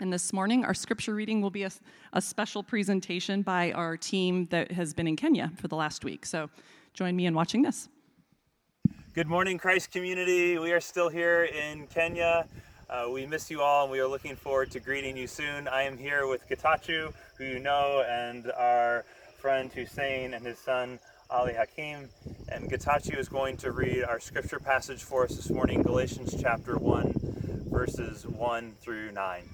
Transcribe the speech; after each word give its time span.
And 0.00 0.12
this 0.12 0.32
morning, 0.32 0.64
our 0.64 0.74
scripture 0.74 1.14
reading 1.14 1.40
will 1.40 1.50
be 1.50 1.62
a, 1.62 1.70
a, 2.12 2.20
special 2.20 2.64
presentation 2.64 3.42
by 3.42 3.70
our 3.72 3.96
team 3.96 4.46
that 4.46 4.72
has 4.72 4.92
been 4.92 5.06
in 5.06 5.14
Kenya 5.14 5.52
for 5.56 5.68
the 5.68 5.76
last 5.76 6.04
week. 6.04 6.26
So 6.26 6.50
join 6.94 7.14
me 7.14 7.26
in 7.26 7.34
watching 7.34 7.62
this. 7.62 7.88
Good 9.12 9.28
morning, 9.28 9.56
Christ 9.56 9.92
community. 9.92 10.58
We 10.58 10.72
are 10.72 10.80
still 10.80 11.08
here 11.08 11.44
in 11.44 11.86
Kenya. 11.86 12.48
Uh, 12.90 13.06
we 13.12 13.24
miss 13.24 13.48
you 13.52 13.62
all 13.62 13.84
and 13.84 13.92
we 13.92 14.00
are 14.00 14.08
looking 14.08 14.34
forward 14.34 14.72
to 14.72 14.80
greeting 14.80 15.16
you 15.16 15.28
soon. 15.28 15.68
I 15.68 15.82
am 15.82 15.96
here 15.96 16.26
with 16.26 16.48
Getachew, 16.48 17.12
who 17.38 17.44
you 17.44 17.60
know, 17.60 18.04
and 18.08 18.50
our 18.50 19.04
friend 19.38 19.72
Hussein 19.72 20.34
and 20.34 20.44
his 20.44 20.58
son 20.58 20.98
Ali 21.30 21.54
Hakim. 21.54 22.08
And 22.48 22.68
Getachew 22.68 23.16
is 23.16 23.28
going 23.28 23.58
to 23.58 23.70
read 23.70 24.02
our 24.02 24.18
scripture 24.18 24.58
passage 24.58 25.04
for 25.04 25.24
us 25.24 25.36
this 25.36 25.50
morning, 25.50 25.82
Galatians 25.82 26.34
chapter 26.40 26.78
1, 26.78 27.68
verses 27.70 28.26
1 28.26 28.74
through 28.80 29.12
9. 29.12 29.53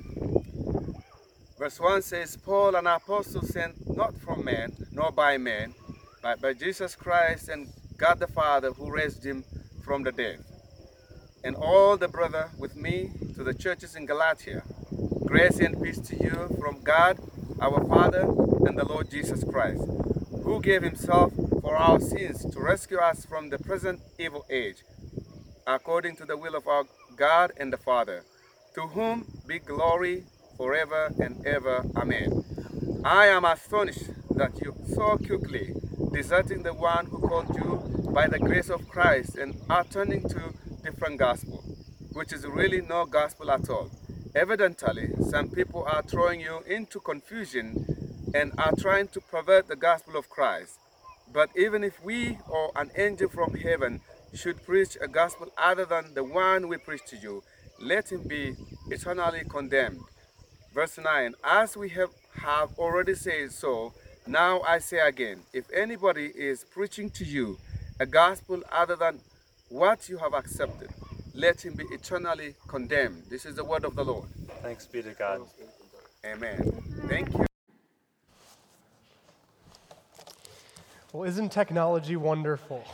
Verse 1.61 1.79
1 1.79 2.01
says, 2.01 2.39
Paul, 2.39 2.75
an 2.75 2.87
apostle 2.87 3.43
sent 3.43 3.95
not 3.95 4.19
from 4.19 4.47
men, 4.47 4.73
nor 4.93 5.13
by 5.13 5.37
men, 5.37 5.75
but 6.23 6.41
by 6.41 6.55
Jesus 6.55 6.97
Christ 6.97 7.51
and 7.51 7.69
God 7.99 8.19
the 8.19 8.29
Father 8.29 8.71
who 8.71 8.91
raised 8.91 9.27
him 9.27 9.45
from 9.85 10.03
the 10.03 10.11
dead. 10.11 10.43
And 11.45 11.55
all 11.55 11.99
the 11.99 12.09
brother 12.09 12.49
with 12.59 12.77
me 12.77 13.11
to 13.35 13.45
the 13.45 13.53
churches 13.53 13.95
in 13.95 14.07
Galatia. 14.07 14.63
Grace 15.27 15.61
and 15.61 15.83
peace 15.83 15.99
to 15.99 16.17
you 16.17 16.49
from 16.59 16.81
God, 16.81 17.19
our 17.61 17.85
Father, 17.87 18.23
and 18.67 18.79
the 18.79 18.87
Lord 18.89 19.11
Jesus 19.11 19.45
Christ, 19.45 19.83
who 20.43 20.63
gave 20.63 20.83
himself 20.83 21.31
for 21.61 21.77
our 21.77 22.01
sins 22.01 22.43
to 22.55 22.59
rescue 22.59 22.97
us 22.97 23.27
from 23.27 23.51
the 23.51 23.59
present 23.59 24.01
evil 24.19 24.47
age, 24.49 24.77
according 25.67 26.17
to 26.17 26.25
the 26.25 26.39
will 26.39 26.55
of 26.55 26.67
our 26.67 26.85
God 27.17 27.53
and 27.59 27.71
the 27.71 27.77
Father, 27.77 28.25
to 28.75 28.87
whom 28.87 29.27
be 29.47 29.59
glory 29.59 30.25
forever 30.61 31.11
and 31.19 31.47
ever. 31.47 31.83
Amen. 31.97 32.45
I 33.03 33.29
am 33.29 33.47
astonished 33.47 34.11
that 34.37 34.61
you 34.61 34.77
so 34.95 35.17
quickly 35.17 35.73
deserting 36.13 36.63
the 36.63 36.75
one 36.75 37.07
who 37.07 37.19
called 37.19 37.49
you 37.57 38.11
by 38.13 38.27
the 38.27 38.39
grace 38.39 38.69
of 38.69 38.87
Christ 38.87 39.37
and 39.37 39.59
are 39.71 39.85
turning 39.85 40.21
to 40.29 40.53
different 40.85 41.19
gospel, 41.19 41.65
which 42.13 42.35
is 42.35 42.47
really 42.47 42.83
no 42.83 43.07
gospel 43.07 43.51
at 43.51 43.71
all. 43.71 43.91
Evidently, 44.35 45.09
some 45.31 45.49
people 45.49 45.83
are 45.89 46.03
throwing 46.03 46.41
you 46.43 46.61
into 46.67 47.01
confusion 47.01 47.87
and 48.35 48.53
are 48.59 48.77
trying 48.77 49.09
to 49.09 49.21
pervert 49.23 49.67
the 49.67 49.77
gospel 49.77 50.15
of 50.15 50.29
Christ. 50.29 50.79
But 51.33 51.49
even 51.57 51.83
if 51.83 52.05
we 52.05 52.37
or 52.47 52.71
an 52.77 52.91
angel 52.97 53.31
from 53.31 53.55
heaven 53.55 54.03
should 54.35 54.63
preach 54.67 54.99
a 55.01 55.09
gospel 55.09 55.49
other 55.57 55.87
than 55.87 56.13
the 56.13 56.23
one 56.25 56.69
we 56.69 56.77
preach 56.77 57.07
to 57.07 57.17
you, 57.17 57.45
let 57.81 58.13
him 58.13 58.29
be 58.29 58.57
eternally 58.91 59.45
condemned. 59.49 60.03
Verse 60.73 60.99
9 61.03 61.35
As 61.43 61.77
we 61.77 61.89
have, 61.91 62.11
have 62.35 62.79
already 62.79 63.15
said 63.15 63.53
so, 63.53 63.93
now 64.27 64.61
I 64.61 64.79
say 64.79 65.01
again, 65.01 65.41
if 65.53 65.65
anybody 65.73 66.27
is 66.27 66.65
preaching 66.65 67.11
to 67.11 67.25
you 67.25 67.59
a 67.99 68.07
gospel 68.07 68.63
other 68.71 68.97
than 68.97 69.21
what 69.69 70.09
you 70.09 70.19
have 70.19 70.35
accepted, 70.35 70.91
let 71.35 71.65
him 71.65 71.75
be 71.75 71.85
eternally 71.91 72.55
condemned. 72.69 73.25
This 73.29 73.47
is 73.47 73.57
the 73.57 73.65
word 73.65 73.85
of 73.85 73.97
the 73.97 74.05
Lord. 74.05 74.29
Thanks 74.63 74.87
be 74.87 75.03
to 75.03 75.13
God. 75.13 75.43
Amen. 76.25 76.59
Thank 77.09 77.33
you. 77.33 77.47
Well, 81.13 81.25
isn't 81.25 81.51
technology 81.51 82.15
wonderful? 82.15 82.85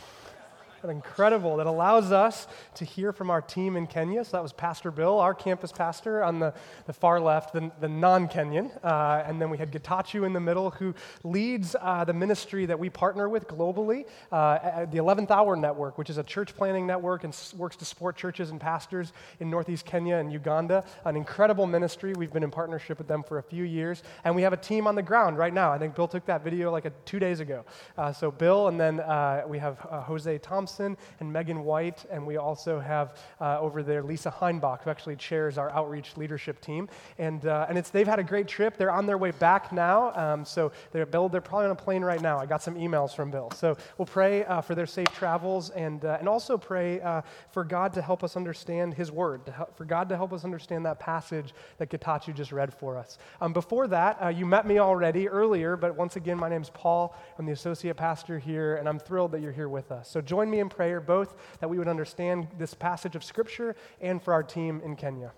Incredible 0.87 1.57
that 1.57 1.67
allows 1.67 2.11
us 2.11 2.47
to 2.75 2.85
hear 2.85 3.11
from 3.11 3.29
our 3.29 3.41
team 3.41 3.75
in 3.75 3.87
Kenya. 3.87 4.23
So 4.23 4.31
that 4.37 4.43
was 4.43 4.53
Pastor 4.53 4.91
Bill, 4.91 5.19
our 5.19 5.33
campus 5.33 5.71
pastor 5.71 6.23
on 6.23 6.39
the, 6.39 6.53
the 6.85 6.93
far 6.93 7.19
left, 7.19 7.53
the, 7.53 7.71
the 7.79 7.89
non 7.89 8.27
Kenyan. 8.27 8.71
Uh, 8.83 9.23
and 9.25 9.41
then 9.41 9.49
we 9.49 9.57
had 9.57 9.71
Getachew 9.71 10.25
in 10.25 10.33
the 10.33 10.39
middle, 10.39 10.71
who 10.71 10.93
leads 11.23 11.75
uh, 11.81 12.03
the 12.05 12.13
ministry 12.13 12.65
that 12.65 12.79
we 12.79 12.89
partner 12.89 13.27
with 13.29 13.47
globally, 13.47 14.05
uh, 14.31 14.85
the 14.85 14.97
11th 14.97 15.31
Hour 15.31 15.55
Network, 15.55 15.97
which 15.97 16.09
is 16.09 16.17
a 16.17 16.23
church 16.23 16.55
planning 16.55 16.87
network 16.87 17.23
and 17.23 17.37
works 17.57 17.75
to 17.77 17.85
support 17.85 18.15
churches 18.15 18.51
and 18.51 18.61
pastors 18.61 19.13
in 19.39 19.49
Northeast 19.49 19.85
Kenya 19.85 20.15
and 20.15 20.31
Uganda. 20.31 20.83
An 21.05 21.15
incredible 21.15 21.67
ministry. 21.67 22.13
We've 22.13 22.33
been 22.33 22.43
in 22.43 22.51
partnership 22.51 22.97
with 22.97 23.07
them 23.07 23.23
for 23.23 23.37
a 23.37 23.43
few 23.43 23.63
years. 23.63 24.03
And 24.23 24.35
we 24.35 24.41
have 24.43 24.53
a 24.53 24.57
team 24.57 24.87
on 24.87 24.95
the 24.95 25.03
ground 25.03 25.37
right 25.37 25.53
now. 25.53 25.71
I 25.71 25.77
think 25.77 25.95
Bill 25.95 26.07
took 26.07 26.25
that 26.27 26.43
video 26.43 26.71
like 26.71 26.85
a, 26.85 26.91
two 27.05 27.19
days 27.19 27.39
ago. 27.39 27.65
Uh, 27.97 28.11
so 28.11 28.31
Bill, 28.31 28.67
and 28.67 28.79
then 28.79 28.99
uh, 28.99 29.43
we 29.47 29.59
have 29.59 29.85
uh, 29.89 30.01
Jose 30.01 30.37
Thompson 30.39 30.76
And 30.79 30.97
Megan 31.21 31.63
White, 31.63 32.05
and 32.11 32.25
we 32.25 32.37
also 32.37 32.79
have 32.79 33.17
uh, 33.41 33.59
over 33.59 33.83
there 33.83 34.03
Lisa 34.03 34.29
Heinbach, 34.29 34.83
who 34.83 34.89
actually 34.89 35.15
chairs 35.15 35.57
our 35.57 35.69
outreach 35.71 36.17
leadership 36.17 36.61
team. 36.61 36.89
And, 37.17 37.45
uh, 37.45 37.65
and 37.69 37.77
it's, 37.77 37.89
they've 37.89 38.07
had 38.07 38.19
a 38.19 38.23
great 38.23 38.47
trip. 38.47 38.77
They're 38.77 38.91
on 38.91 39.05
their 39.05 39.17
way 39.17 39.31
back 39.31 39.71
now. 39.71 40.13
Um, 40.15 40.45
so 40.45 40.71
they're, 40.91 41.05
Bill, 41.05 41.29
they're 41.29 41.41
probably 41.41 41.65
on 41.65 41.71
a 41.71 41.75
plane 41.75 42.03
right 42.03 42.21
now. 42.21 42.37
I 42.37 42.45
got 42.45 42.63
some 42.63 42.75
emails 42.75 43.15
from 43.15 43.31
Bill. 43.31 43.51
So 43.51 43.77
we'll 43.97 44.05
pray 44.05 44.45
uh, 44.45 44.61
for 44.61 44.75
their 44.75 44.85
safe 44.85 45.07
travels 45.13 45.69
and, 45.71 46.03
uh, 46.05 46.17
and 46.19 46.29
also 46.29 46.57
pray 46.57 47.01
uh, 47.01 47.21
for 47.51 47.63
God 47.63 47.93
to 47.93 48.01
help 48.01 48.23
us 48.23 48.35
understand 48.35 48.93
His 48.93 49.11
Word, 49.11 49.41
help, 49.55 49.75
for 49.75 49.85
God 49.85 50.09
to 50.09 50.15
help 50.15 50.33
us 50.33 50.43
understand 50.43 50.85
that 50.85 50.99
passage 50.99 51.53
that 51.77 51.89
Getachew 51.89 52.35
just 52.35 52.51
read 52.51 52.73
for 52.73 52.97
us. 52.97 53.17
Um, 53.41 53.53
before 53.53 53.87
that, 53.87 54.21
uh, 54.21 54.27
you 54.27 54.45
met 54.45 54.65
me 54.67 54.79
already 54.79 55.27
earlier, 55.27 55.75
but 55.75 55.95
once 55.95 56.15
again, 56.15 56.37
my 56.37 56.49
name's 56.49 56.69
Paul. 56.69 57.15
I'm 57.37 57.45
the 57.45 57.51
associate 57.53 57.97
pastor 57.97 58.39
here, 58.39 58.75
and 58.75 58.87
I'm 58.87 58.99
thrilled 58.99 59.31
that 59.31 59.41
you're 59.41 59.51
here 59.51 59.69
with 59.69 59.91
us. 59.91 60.09
So 60.09 60.21
join 60.21 60.49
me 60.49 60.56
in 60.59 60.69
prayer, 60.69 60.99
both 60.99 61.35
that 61.59 61.69
we 61.69 61.77
would 61.77 61.87
understand 61.87 62.47
this 62.57 62.73
passage 62.73 63.15
of 63.15 63.23
Scripture 63.23 63.75
and 64.01 64.21
for 64.21 64.33
our 64.33 64.43
team 64.43 64.81
in 64.83 64.95
Kenya. 64.95 65.31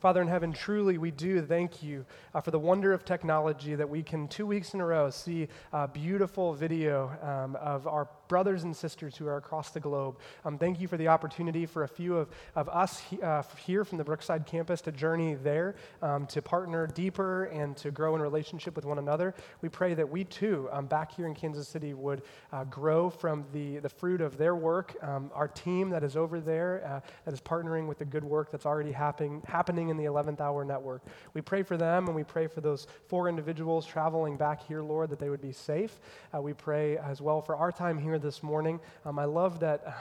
Father 0.00 0.20
in 0.20 0.28
heaven, 0.28 0.52
truly 0.52 0.98
we 0.98 1.10
do 1.10 1.40
thank 1.42 1.82
you 1.82 2.04
uh, 2.34 2.40
for 2.40 2.50
the 2.50 2.58
wonder 2.58 2.92
of 2.92 3.04
technology 3.04 3.74
that 3.74 3.88
we 3.88 4.02
can, 4.02 4.28
two 4.28 4.46
weeks 4.46 4.74
in 4.74 4.80
a 4.80 4.86
row, 4.86 5.10
see 5.10 5.48
a 5.72 5.86
beautiful 5.86 6.54
video 6.54 7.10
um, 7.22 7.56
of 7.56 7.86
our 7.86 8.08
brothers 8.28 8.64
and 8.64 8.74
sisters 8.74 9.16
who 9.16 9.26
are 9.26 9.36
across 9.36 9.70
the 9.70 9.80
globe. 9.80 10.18
Um, 10.44 10.58
thank 10.58 10.80
you 10.80 10.88
for 10.88 10.96
the 10.96 11.08
opportunity 11.08 11.66
for 11.66 11.84
a 11.84 11.88
few 11.88 12.16
of, 12.16 12.28
of 12.54 12.68
us 12.68 12.98
he, 12.98 13.20
uh, 13.22 13.42
here 13.64 13.84
from 13.84 13.98
the 13.98 14.04
Brookside 14.04 14.46
campus 14.46 14.80
to 14.82 14.92
journey 14.92 15.34
there, 15.34 15.76
um, 16.02 16.26
to 16.26 16.42
partner 16.42 16.86
deeper 16.86 17.44
and 17.44 17.76
to 17.78 17.90
grow 17.90 18.14
in 18.14 18.22
relationship 18.22 18.76
with 18.76 18.84
one 18.84 18.98
another. 18.98 19.34
We 19.62 19.68
pray 19.68 19.94
that 19.94 20.08
we 20.08 20.24
too, 20.24 20.68
um, 20.72 20.86
back 20.86 21.14
here 21.14 21.26
in 21.26 21.34
Kansas 21.34 21.68
City, 21.68 21.94
would 21.94 22.22
uh, 22.52 22.64
grow 22.64 23.10
from 23.10 23.44
the, 23.52 23.78
the 23.78 23.88
fruit 23.88 24.20
of 24.20 24.36
their 24.36 24.54
work. 24.54 24.96
Um, 25.02 25.30
our 25.34 25.48
team 25.48 25.90
that 25.90 26.02
is 26.02 26.16
over 26.16 26.40
there, 26.40 26.84
uh, 26.86 27.00
that 27.24 27.34
is 27.34 27.40
partnering 27.40 27.86
with 27.86 27.98
the 27.98 28.04
good 28.04 28.24
work 28.24 28.50
that's 28.50 28.66
already 28.66 28.92
happening, 28.92 29.42
happening 29.46 29.88
in 29.88 29.96
the 29.96 30.04
11th 30.04 30.40
Hour 30.40 30.64
Network. 30.64 31.02
We 31.34 31.40
pray 31.40 31.62
for 31.62 31.76
them 31.76 32.06
and 32.06 32.14
we 32.14 32.24
pray 32.24 32.46
for 32.46 32.60
those 32.60 32.86
four 33.06 33.28
individuals 33.28 33.86
traveling 33.86 34.36
back 34.36 34.66
here, 34.66 34.82
Lord, 34.82 35.10
that 35.10 35.18
they 35.18 35.30
would 35.30 35.40
be 35.40 35.52
safe. 35.52 35.98
Uh, 36.34 36.40
we 36.40 36.52
pray 36.52 36.98
as 36.98 37.20
well 37.20 37.40
for 37.40 37.56
our 37.56 37.72
time 37.72 37.98
here 37.98 38.15
this 38.18 38.42
morning. 38.42 38.80
Um, 39.04 39.18
I 39.18 39.24
love 39.24 39.60
that 39.60 39.82
uh, 39.86 39.92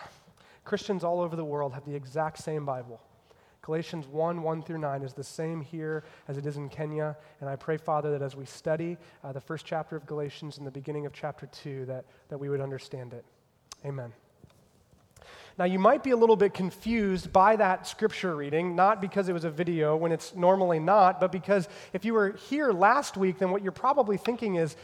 Christians 0.63 1.03
all 1.03 1.19
over 1.19 1.35
the 1.35 1.45
world 1.45 1.73
have 1.73 1.85
the 1.85 1.95
exact 1.95 2.39
same 2.39 2.65
Bible. 2.65 3.01
Galatians 3.61 4.07
1 4.07 4.43
1 4.43 4.61
through 4.61 4.77
9 4.77 5.01
is 5.01 5.13
the 5.13 5.23
same 5.23 5.59
here 5.59 6.03
as 6.27 6.37
it 6.37 6.45
is 6.45 6.57
in 6.57 6.69
Kenya. 6.69 7.17
And 7.41 7.49
I 7.49 7.55
pray, 7.55 7.77
Father, 7.77 8.11
that 8.11 8.21
as 8.21 8.35
we 8.35 8.45
study 8.45 8.95
uh, 9.23 9.31
the 9.31 9.41
first 9.41 9.65
chapter 9.65 9.95
of 9.95 10.05
Galatians 10.05 10.59
and 10.59 10.67
the 10.67 10.71
beginning 10.71 11.07
of 11.07 11.13
chapter 11.13 11.47
2, 11.47 11.85
that, 11.85 12.05
that 12.29 12.37
we 12.37 12.49
would 12.49 12.61
understand 12.61 13.13
it. 13.13 13.25
Amen. 13.83 14.13
Now, 15.57 15.65
you 15.65 15.79
might 15.79 16.03
be 16.03 16.11
a 16.11 16.17
little 16.17 16.35
bit 16.35 16.53
confused 16.53 17.31
by 17.31 17.55
that 17.55 17.87
scripture 17.87 18.35
reading, 18.35 18.75
not 18.75 18.99
because 18.99 19.29
it 19.29 19.33
was 19.33 19.45
a 19.45 19.49
video 19.49 19.95
when 19.95 20.11
it's 20.11 20.35
normally 20.35 20.79
not, 20.79 21.21
but 21.21 21.31
because 21.31 21.69
if 21.93 22.03
you 22.03 22.13
were 22.13 22.33
here 22.49 22.73
last 22.73 23.15
week, 23.15 23.39
then 23.39 23.51
what 23.51 23.63
you're 23.63 23.71
probably 23.71 24.17
thinking 24.17 24.55
is, 24.55 24.75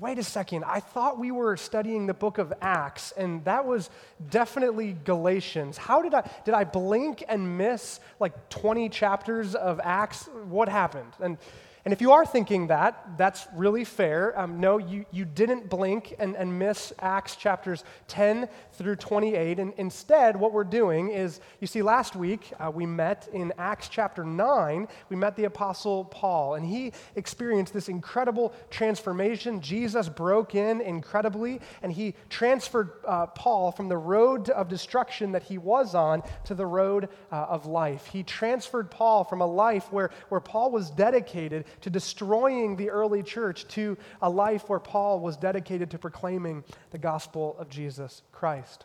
wait 0.00 0.18
a 0.18 0.22
second, 0.22 0.64
I 0.64 0.80
thought 0.80 1.18
we 1.18 1.30
were 1.30 1.56
studying 1.56 2.06
the 2.06 2.14
book 2.14 2.38
of 2.38 2.52
Acts, 2.60 3.12
and 3.12 3.44
that 3.44 3.64
was 3.64 3.88
definitely 4.30 4.96
Galatians. 5.04 5.76
How 5.76 6.02
did 6.02 6.12
I, 6.12 6.28
did 6.44 6.54
I 6.54 6.64
blink 6.64 7.24
and 7.28 7.56
miss 7.56 8.00
like 8.18 8.48
20 8.48 8.88
chapters 8.88 9.54
of 9.54 9.80
Acts? 9.82 10.28
What 10.48 10.68
happened? 10.68 11.12
And 11.20 11.38
and 11.86 11.92
if 11.92 12.00
you 12.00 12.10
are 12.10 12.26
thinking 12.26 12.66
that, 12.66 13.16
that's 13.16 13.46
really 13.54 13.84
fair. 13.84 14.36
Um, 14.36 14.58
no, 14.58 14.78
you, 14.78 15.04
you 15.12 15.24
didn't 15.24 15.70
blink 15.70 16.16
and, 16.18 16.34
and 16.34 16.58
miss 16.58 16.92
Acts 16.98 17.36
chapters 17.36 17.84
10 18.08 18.48
through 18.72 18.96
28. 18.96 19.60
And 19.60 19.72
instead, 19.76 20.36
what 20.36 20.52
we're 20.52 20.64
doing 20.64 21.10
is, 21.10 21.38
you 21.60 21.68
see, 21.68 21.82
last 21.82 22.16
week 22.16 22.52
uh, 22.58 22.72
we 22.74 22.86
met 22.86 23.28
in 23.32 23.52
Acts 23.56 23.88
chapter 23.88 24.24
9, 24.24 24.88
we 25.10 25.14
met 25.14 25.36
the 25.36 25.44
Apostle 25.44 26.06
Paul, 26.06 26.56
and 26.56 26.66
he 26.66 26.92
experienced 27.14 27.72
this 27.72 27.88
incredible 27.88 28.52
transformation. 28.68 29.60
Jesus 29.60 30.08
broke 30.08 30.56
in 30.56 30.80
incredibly, 30.80 31.60
and 31.82 31.92
he 31.92 32.14
transferred 32.28 32.94
uh, 33.06 33.26
Paul 33.26 33.70
from 33.70 33.88
the 33.88 33.96
road 33.96 34.50
of 34.50 34.66
destruction 34.66 35.30
that 35.30 35.44
he 35.44 35.56
was 35.56 35.94
on 35.94 36.24
to 36.46 36.54
the 36.56 36.66
road 36.66 37.10
uh, 37.30 37.46
of 37.48 37.66
life. 37.66 38.06
He 38.06 38.24
transferred 38.24 38.90
Paul 38.90 39.22
from 39.22 39.40
a 39.40 39.46
life 39.46 39.92
where, 39.92 40.10
where 40.30 40.40
Paul 40.40 40.72
was 40.72 40.90
dedicated 40.90 41.64
to 41.82 41.90
destroying 41.90 42.76
the 42.76 42.90
early 42.90 43.22
church 43.22 43.66
to 43.68 43.96
a 44.22 44.30
life 44.30 44.68
where 44.68 44.80
Paul 44.80 45.20
was 45.20 45.36
dedicated 45.36 45.90
to 45.90 45.98
proclaiming 45.98 46.64
the 46.90 46.98
gospel 46.98 47.56
of 47.58 47.68
Jesus 47.68 48.22
Christ. 48.32 48.84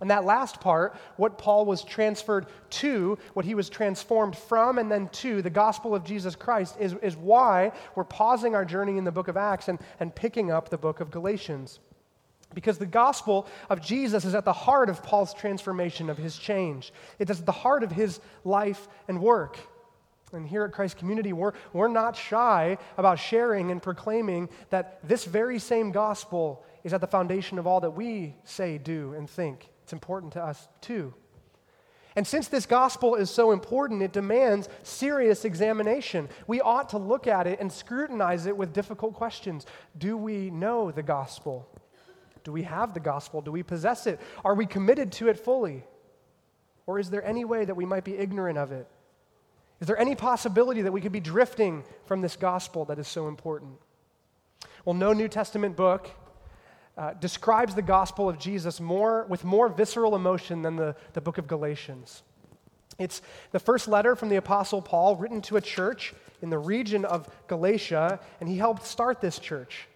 And 0.00 0.10
that 0.10 0.24
last 0.26 0.60
part, 0.60 0.94
what 1.16 1.38
Paul 1.38 1.64
was 1.64 1.82
transferred 1.82 2.46
to, 2.70 3.16
what 3.32 3.46
he 3.46 3.54
was 3.54 3.70
transformed 3.70 4.36
from 4.36 4.78
and 4.78 4.92
then 4.92 5.08
to, 5.08 5.40
the 5.40 5.48
gospel 5.48 5.94
of 5.94 6.04
Jesus 6.04 6.36
Christ, 6.36 6.76
is, 6.78 6.92
is 7.02 7.16
why 7.16 7.72
we're 7.94 8.04
pausing 8.04 8.54
our 8.54 8.66
journey 8.66 8.98
in 8.98 9.04
the 9.04 9.12
book 9.12 9.28
of 9.28 9.38
Acts 9.38 9.68
and, 9.68 9.78
and 9.98 10.14
picking 10.14 10.50
up 10.50 10.68
the 10.68 10.76
book 10.76 11.00
of 11.00 11.10
Galatians. 11.10 11.80
Because 12.54 12.76
the 12.76 12.86
gospel 12.86 13.46
of 13.70 13.80
Jesus 13.80 14.26
is 14.26 14.34
at 14.34 14.44
the 14.44 14.52
heart 14.52 14.90
of 14.90 15.02
Paul's 15.02 15.32
transformation, 15.32 16.10
of 16.10 16.18
his 16.18 16.36
change. 16.36 16.92
It 17.18 17.30
is 17.30 17.40
at 17.40 17.46
the 17.46 17.52
heart 17.52 17.82
of 17.82 17.90
his 17.90 18.20
life 18.44 18.88
and 19.08 19.22
work. 19.22 19.58
And 20.36 20.46
here 20.46 20.64
at 20.64 20.72
Christ 20.72 20.98
Community, 20.98 21.32
we're, 21.32 21.52
we're 21.72 21.88
not 21.88 22.16
shy 22.16 22.78
about 22.96 23.18
sharing 23.18 23.70
and 23.70 23.82
proclaiming 23.82 24.48
that 24.70 25.00
this 25.06 25.24
very 25.24 25.58
same 25.58 25.90
gospel 25.90 26.64
is 26.84 26.92
at 26.92 27.00
the 27.00 27.06
foundation 27.06 27.58
of 27.58 27.66
all 27.66 27.80
that 27.80 27.90
we 27.90 28.36
say, 28.44 28.78
do, 28.78 29.14
and 29.14 29.28
think. 29.28 29.68
It's 29.82 29.92
important 29.92 30.34
to 30.34 30.44
us 30.44 30.68
too. 30.80 31.14
And 32.14 32.26
since 32.26 32.48
this 32.48 32.64
gospel 32.64 33.14
is 33.14 33.30
so 33.30 33.52
important, 33.52 34.02
it 34.02 34.12
demands 34.12 34.68
serious 34.82 35.44
examination. 35.44 36.28
We 36.46 36.62
ought 36.62 36.88
to 36.90 36.98
look 36.98 37.26
at 37.26 37.46
it 37.46 37.60
and 37.60 37.70
scrutinize 37.70 38.46
it 38.46 38.56
with 38.56 38.72
difficult 38.72 39.14
questions. 39.14 39.66
Do 39.98 40.16
we 40.16 40.50
know 40.50 40.90
the 40.90 41.02
gospel? 41.02 41.68
Do 42.42 42.52
we 42.52 42.62
have 42.62 42.94
the 42.94 43.00
gospel? 43.00 43.42
Do 43.42 43.52
we 43.52 43.62
possess 43.62 44.06
it? 44.06 44.18
Are 44.44 44.54
we 44.54 44.64
committed 44.64 45.12
to 45.12 45.28
it 45.28 45.38
fully? 45.38 45.84
Or 46.86 46.98
is 46.98 47.10
there 47.10 47.24
any 47.24 47.44
way 47.44 47.64
that 47.64 47.74
we 47.74 47.84
might 47.84 48.04
be 48.04 48.16
ignorant 48.16 48.56
of 48.56 48.72
it? 48.72 48.88
Is 49.80 49.86
there 49.86 49.98
any 49.98 50.14
possibility 50.14 50.82
that 50.82 50.92
we 50.92 51.00
could 51.00 51.12
be 51.12 51.20
drifting 51.20 51.84
from 52.06 52.22
this 52.22 52.36
gospel 52.36 52.84
that 52.86 52.98
is 52.98 53.06
so 53.06 53.28
important? 53.28 53.72
Well, 54.84 54.94
no 54.94 55.12
New 55.12 55.28
Testament 55.28 55.76
book 55.76 56.08
uh, 56.96 57.12
describes 57.14 57.74
the 57.74 57.82
gospel 57.82 58.28
of 58.28 58.38
Jesus 58.38 58.80
more, 58.80 59.26
with 59.28 59.44
more 59.44 59.68
visceral 59.68 60.16
emotion 60.16 60.62
than 60.62 60.76
the, 60.76 60.96
the 61.12 61.20
book 61.20 61.36
of 61.36 61.46
Galatians. 61.46 62.22
It's 62.98 63.20
the 63.52 63.58
first 63.58 63.86
letter 63.88 64.16
from 64.16 64.30
the 64.30 64.36
Apostle 64.36 64.80
Paul 64.80 65.16
written 65.16 65.42
to 65.42 65.56
a 65.56 65.60
church 65.60 66.14
in 66.40 66.48
the 66.48 66.58
region 66.58 67.04
of 67.04 67.28
Galatia, 67.46 68.20
and 68.40 68.48
he 68.48 68.56
helped 68.56 68.86
start 68.86 69.20
this 69.20 69.38
church. 69.38 69.88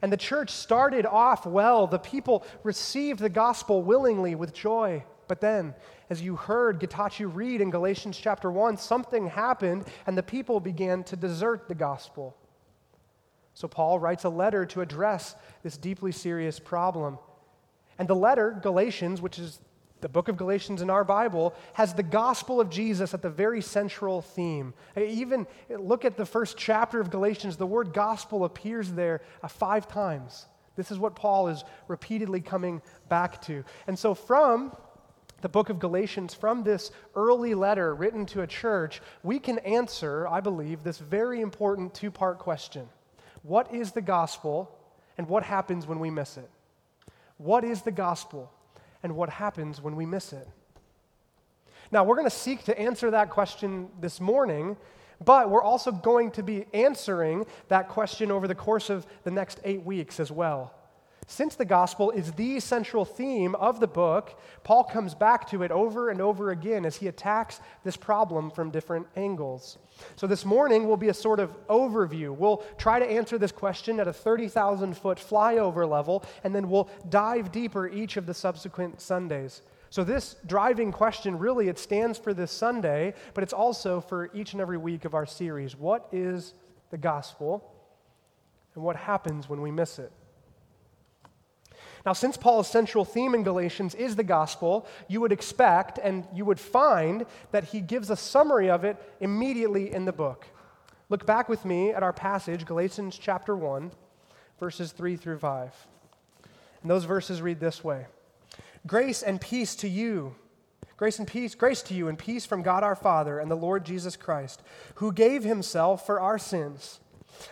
And 0.00 0.10
the 0.10 0.16
church 0.16 0.48
started 0.48 1.04
off 1.04 1.44
well. 1.44 1.86
The 1.86 1.98
people 1.98 2.44
received 2.62 3.20
the 3.20 3.28
gospel 3.28 3.82
willingly 3.82 4.34
with 4.34 4.54
joy. 4.54 5.04
But 5.30 5.40
then, 5.40 5.76
as 6.10 6.20
you 6.20 6.34
heard 6.34 6.80
Getachew 6.80 7.32
read 7.32 7.60
in 7.60 7.70
Galatians 7.70 8.18
chapter 8.18 8.50
1, 8.50 8.76
something 8.78 9.28
happened 9.28 9.84
and 10.08 10.18
the 10.18 10.24
people 10.24 10.58
began 10.58 11.04
to 11.04 11.14
desert 11.14 11.68
the 11.68 11.74
gospel. 11.76 12.36
So 13.54 13.68
Paul 13.68 14.00
writes 14.00 14.24
a 14.24 14.28
letter 14.28 14.66
to 14.66 14.80
address 14.80 15.36
this 15.62 15.76
deeply 15.76 16.10
serious 16.10 16.58
problem. 16.58 17.16
And 17.96 18.08
the 18.08 18.16
letter, 18.16 18.58
Galatians, 18.60 19.22
which 19.22 19.38
is 19.38 19.60
the 20.00 20.08
book 20.08 20.26
of 20.26 20.36
Galatians 20.36 20.82
in 20.82 20.90
our 20.90 21.04
Bible, 21.04 21.54
has 21.74 21.94
the 21.94 22.02
gospel 22.02 22.60
of 22.60 22.68
Jesus 22.68 23.14
at 23.14 23.22
the 23.22 23.30
very 23.30 23.62
central 23.62 24.22
theme. 24.22 24.74
Even 24.96 25.46
look 25.68 26.04
at 26.04 26.16
the 26.16 26.26
first 26.26 26.56
chapter 26.56 27.00
of 27.00 27.08
Galatians, 27.08 27.56
the 27.56 27.68
word 27.68 27.92
gospel 27.92 28.44
appears 28.44 28.90
there 28.90 29.20
uh, 29.44 29.46
five 29.46 29.86
times. 29.86 30.46
This 30.74 30.90
is 30.90 30.98
what 30.98 31.14
Paul 31.14 31.46
is 31.46 31.62
repeatedly 31.86 32.40
coming 32.40 32.82
back 33.08 33.40
to. 33.42 33.62
And 33.86 33.96
so, 33.96 34.12
from 34.12 34.72
the 35.40 35.48
book 35.48 35.70
of 35.70 35.78
Galatians, 35.78 36.34
from 36.34 36.62
this 36.62 36.90
early 37.14 37.54
letter 37.54 37.94
written 37.94 38.26
to 38.26 38.42
a 38.42 38.46
church, 38.46 39.00
we 39.22 39.38
can 39.38 39.58
answer, 39.60 40.26
I 40.28 40.40
believe, 40.40 40.82
this 40.82 40.98
very 40.98 41.40
important 41.40 41.94
two 41.94 42.10
part 42.10 42.38
question 42.38 42.88
what 43.42 43.74
is 43.74 43.92
the 43.92 44.02
gospel 44.02 44.70
and 45.16 45.28
what 45.28 45.42
happens 45.42 45.86
when 45.86 45.98
we 45.98 46.10
miss 46.10 46.36
it? 46.36 46.50
What 47.38 47.64
is 47.64 47.82
the 47.82 47.90
gospel 47.90 48.52
and 49.02 49.16
what 49.16 49.30
happens 49.30 49.80
when 49.80 49.96
we 49.96 50.04
miss 50.04 50.32
it? 50.32 50.46
Now, 51.90 52.04
we're 52.04 52.16
going 52.16 52.26
to 52.26 52.30
seek 52.30 52.64
to 52.64 52.78
answer 52.78 53.10
that 53.10 53.30
question 53.30 53.88
this 54.00 54.20
morning, 54.20 54.76
but 55.24 55.50
we're 55.50 55.62
also 55.62 55.90
going 55.90 56.30
to 56.32 56.42
be 56.42 56.66
answering 56.72 57.46
that 57.68 57.88
question 57.88 58.30
over 58.30 58.46
the 58.46 58.54
course 58.54 58.90
of 58.90 59.06
the 59.24 59.30
next 59.30 59.60
eight 59.64 59.82
weeks 59.84 60.20
as 60.20 60.30
well. 60.30 60.74
Since 61.30 61.54
the 61.54 61.64
gospel 61.64 62.10
is 62.10 62.32
the 62.32 62.58
central 62.58 63.04
theme 63.04 63.54
of 63.54 63.78
the 63.78 63.86
book, 63.86 64.36
Paul 64.64 64.82
comes 64.82 65.14
back 65.14 65.48
to 65.50 65.62
it 65.62 65.70
over 65.70 66.10
and 66.10 66.20
over 66.20 66.50
again 66.50 66.84
as 66.84 66.96
he 66.96 67.06
attacks 67.06 67.60
this 67.84 67.96
problem 67.96 68.50
from 68.50 68.72
different 68.72 69.06
angles. 69.14 69.78
So 70.16 70.26
this 70.26 70.44
morning 70.44 70.88
will 70.88 70.96
be 70.96 71.08
a 71.08 71.14
sort 71.14 71.38
of 71.38 71.54
overview. 71.68 72.36
We'll 72.36 72.64
try 72.78 72.98
to 72.98 73.08
answer 73.08 73.38
this 73.38 73.52
question 73.52 74.00
at 74.00 74.08
a 74.08 74.12
30,000 74.12 74.96
foot 74.96 75.18
flyover 75.18 75.88
level, 75.88 76.24
and 76.42 76.52
then 76.52 76.68
we'll 76.68 76.90
dive 77.08 77.52
deeper 77.52 77.88
each 77.88 78.16
of 78.16 78.26
the 78.26 78.34
subsequent 78.34 79.00
Sundays. 79.00 79.62
So 79.88 80.02
this 80.02 80.34
driving 80.48 80.90
question 80.90 81.38
really 81.38 81.68
it 81.68 81.78
stands 81.78 82.18
for 82.18 82.34
this 82.34 82.50
Sunday, 82.50 83.14
but 83.34 83.44
it's 83.44 83.52
also 83.52 84.00
for 84.00 84.30
each 84.34 84.52
and 84.54 84.60
every 84.60 84.78
week 84.78 85.04
of 85.04 85.14
our 85.14 85.26
series. 85.26 85.76
What 85.76 86.08
is 86.10 86.54
the 86.90 86.98
gospel 86.98 87.72
and 88.74 88.82
what 88.82 88.96
happens 88.96 89.48
when 89.48 89.60
we 89.60 89.70
miss 89.70 90.00
it? 90.00 90.10
Now, 92.06 92.14
since 92.14 92.36
Paul's 92.36 92.68
central 92.68 93.04
theme 93.04 93.34
in 93.34 93.42
Galatians 93.42 93.94
is 93.94 94.16
the 94.16 94.24
gospel, 94.24 94.86
you 95.08 95.20
would 95.20 95.32
expect 95.32 95.98
and 95.98 96.26
you 96.34 96.44
would 96.44 96.60
find 96.60 97.26
that 97.50 97.64
he 97.64 97.80
gives 97.80 98.10
a 98.10 98.16
summary 98.16 98.70
of 98.70 98.84
it 98.84 98.96
immediately 99.20 99.92
in 99.92 100.06
the 100.06 100.12
book. 100.12 100.46
Look 101.10 101.26
back 101.26 101.48
with 101.48 101.64
me 101.64 101.90
at 101.90 102.02
our 102.02 102.12
passage, 102.12 102.64
Galatians 102.64 103.18
chapter 103.18 103.54
1, 103.54 103.90
verses 104.58 104.92
3 104.92 105.16
through 105.16 105.38
5. 105.38 105.86
And 106.82 106.90
those 106.90 107.04
verses 107.04 107.42
read 107.42 107.60
this 107.60 107.84
way 107.84 108.06
Grace 108.86 109.22
and 109.22 109.40
peace 109.40 109.74
to 109.76 109.88
you. 109.88 110.34
Grace 110.96 111.18
and 111.18 111.26
peace, 111.26 111.54
grace 111.54 111.80
to 111.82 111.94
you 111.94 112.08
and 112.08 112.18
peace 112.18 112.44
from 112.44 112.62
God 112.62 112.84
our 112.84 112.94
Father 112.94 113.38
and 113.38 113.50
the 113.50 113.56
Lord 113.56 113.84
Jesus 113.84 114.16
Christ, 114.16 114.62
who 114.96 115.12
gave 115.12 115.44
himself 115.44 116.04
for 116.04 116.20
our 116.20 116.38
sins 116.38 117.00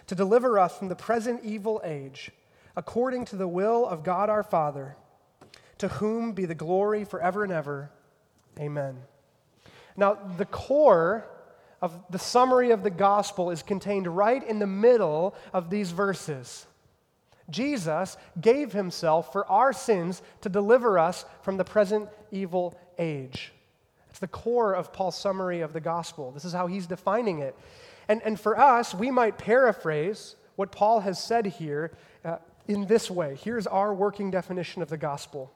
to 0.07 0.15
deliver 0.15 0.59
us 0.59 0.77
from 0.77 0.89
the 0.89 0.95
present 0.95 1.43
evil 1.43 1.81
age 1.83 2.31
according 2.77 3.25
to 3.27 3.37
the 3.37 3.49
will 3.49 3.87
of 3.87 4.05
God 4.05 4.31
our 4.31 4.43
Father, 4.43 4.97
to 5.79 5.89
whom 5.89 6.33
be 6.33 6.45
the 6.45 6.55
glory 6.55 7.05
forever 7.05 7.45
and 7.45 7.53
ever. 7.53 7.91
Amen. 8.59 8.99
Now, 9.97 10.19
the 10.37 10.45
core 10.45 11.27
of 11.81 11.99
the 12.11 12.19
summary 12.19 12.71
of 12.71 12.83
the 12.83 12.91
gospel 12.91 13.51
is 13.51 13.63
contained 13.63 14.07
right 14.07 14.47
in 14.47 14.59
the 14.59 14.67
middle 14.67 15.35
of 15.53 15.71
these 15.71 15.91
verses. 15.91 16.67
Jesus 17.51 18.17
gave 18.41 18.73
himself 18.73 19.33
for 19.33 19.47
our 19.51 19.73
sins 19.73 20.23
to 20.43 20.49
deliver 20.49 20.99
us 20.99 21.25
from 21.43 21.57
the 21.57 21.65
present 21.65 22.09
evil 22.31 22.79
age. 22.99 23.53
It's 24.11 24.19
the 24.19 24.29
core 24.29 24.75
of 24.75 24.93
Paul's 24.93 25.17
summary 25.17 25.61
of 25.61 25.73
the 25.73 25.81
gospel. 25.81 26.31
This 26.33 26.45
is 26.45 26.53
how 26.53 26.67
he's 26.67 26.87
defining 26.87 27.39
it. 27.39 27.57
And, 28.09 28.23
and 28.23 28.39
for 28.39 28.59
us, 28.59 28.95
we 28.95 29.11
might 29.11 29.39
paraphrase 29.39 30.37
what 30.57 30.73
Paul 30.73 31.01
has 31.01 31.23
said 31.23 31.47
here 31.47 31.93
uh, 32.25 32.37
in 32.69 32.87
this 32.87 33.11
way. 33.11 33.37
Here's 33.43 33.67
our 33.67 33.93
working 33.93 34.31
definition 34.31 34.83
of 34.83 34.89
the 34.89 34.99
gospel 34.99 35.51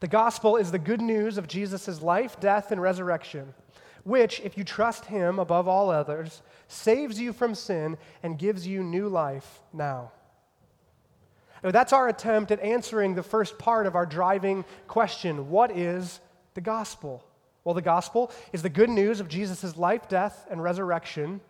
the 0.00 0.08
gospel 0.08 0.56
is 0.56 0.72
the 0.72 0.80
good 0.80 1.00
news 1.00 1.38
of 1.38 1.46
Jesus' 1.46 2.02
life, 2.02 2.40
death, 2.40 2.72
and 2.72 2.82
resurrection, 2.82 3.54
which, 4.02 4.40
if 4.40 4.58
you 4.58 4.64
trust 4.64 5.04
him 5.04 5.38
above 5.38 5.68
all 5.68 5.90
others, 5.90 6.42
saves 6.66 7.20
you 7.20 7.32
from 7.32 7.54
sin 7.54 7.96
and 8.20 8.36
gives 8.36 8.66
you 8.66 8.82
new 8.82 9.08
life 9.08 9.60
now. 9.72 10.10
Now, 11.62 11.70
that's 11.70 11.92
our 11.92 12.08
attempt 12.08 12.50
at 12.50 12.58
answering 12.58 13.14
the 13.14 13.22
first 13.22 13.58
part 13.58 13.86
of 13.86 13.94
our 13.94 14.04
driving 14.04 14.64
question 14.88 15.50
What 15.50 15.70
is 15.70 16.18
the 16.54 16.60
gospel? 16.60 17.24
Well, 17.62 17.74
the 17.74 17.80
gospel 17.80 18.32
is 18.52 18.62
the 18.62 18.68
good 18.68 18.90
news 18.90 19.20
of 19.20 19.28
Jesus' 19.28 19.76
life, 19.76 20.08
death, 20.08 20.48
and 20.50 20.60
resurrection, 20.60 21.40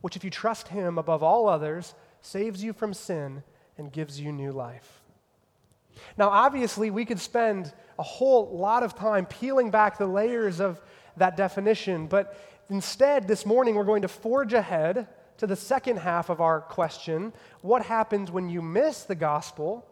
which, 0.00 0.16
if 0.16 0.24
you 0.24 0.30
trust 0.30 0.66
him 0.66 0.98
above 0.98 1.22
all 1.22 1.48
others, 1.48 1.94
saves 2.20 2.64
you 2.64 2.72
from 2.72 2.92
sin 2.92 3.44
and 3.78 3.92
gives 3.92 4.20
you 4.20 4.32
new 4.32 4.52
life. 4.52 5.00
Now, 6.16 6.28
obviously, 6.28 6.90
we 6.90 7.04
could 7.04 7.20
spend 7.20 7.72
a 7.98 8.02
whole 8.02 8.56
lot 8.56 8.82
of 8.82 8.94
time 8.94 9.26
peeling 9.26 9.70
back 9.70 9.98
the 9.98 10.06
layers 10.06 10.60
of 10.60 10.80
that 11.16 11.36
definition, 11.36 12.06
but 12.06 12.38
instead, 12.70 13.28
this 13.28 13.46
morning, 13.46 13.74
we're 13.74 13.84
going 13.84 14.02
to 14.02 14.08
forge 14.08 14.52
ahead 14.52 15.06
to 15.38 15.46
the 15.46 15.56
second 15.56 15.98
half 15.98 16.30
of 16.30 16.40
our 16.40 16.60
question 16.60 17.32
what 17.60 17.84
happens 17.84 18.30
when 18.30 18.48
you 18.48 18.62
miss 18.62 19.04
the 19.04 19.14
gospel? 19.14 19.86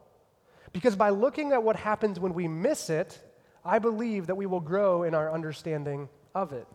Because 0.73 0.97
by 0.97 1.11
looking 1.11 1.53
at 1.53 1.63
what 1.63 1.77
happens 1.77 2.19
when 2.19 2.35
we 2.35 2.49
miss 2.49 2.91
it, 2.91 3.19
I 3.65 3.79
believe 3.79 4.27
that 4.27 4.35
we 4.35 4.47
will 4.47 4.61
grow 4.61 5.03
in 5.03 5.15
our 5.15 5.33
understanding 5.33 6.09
of 6.35 6.53
it. 6.53 6.67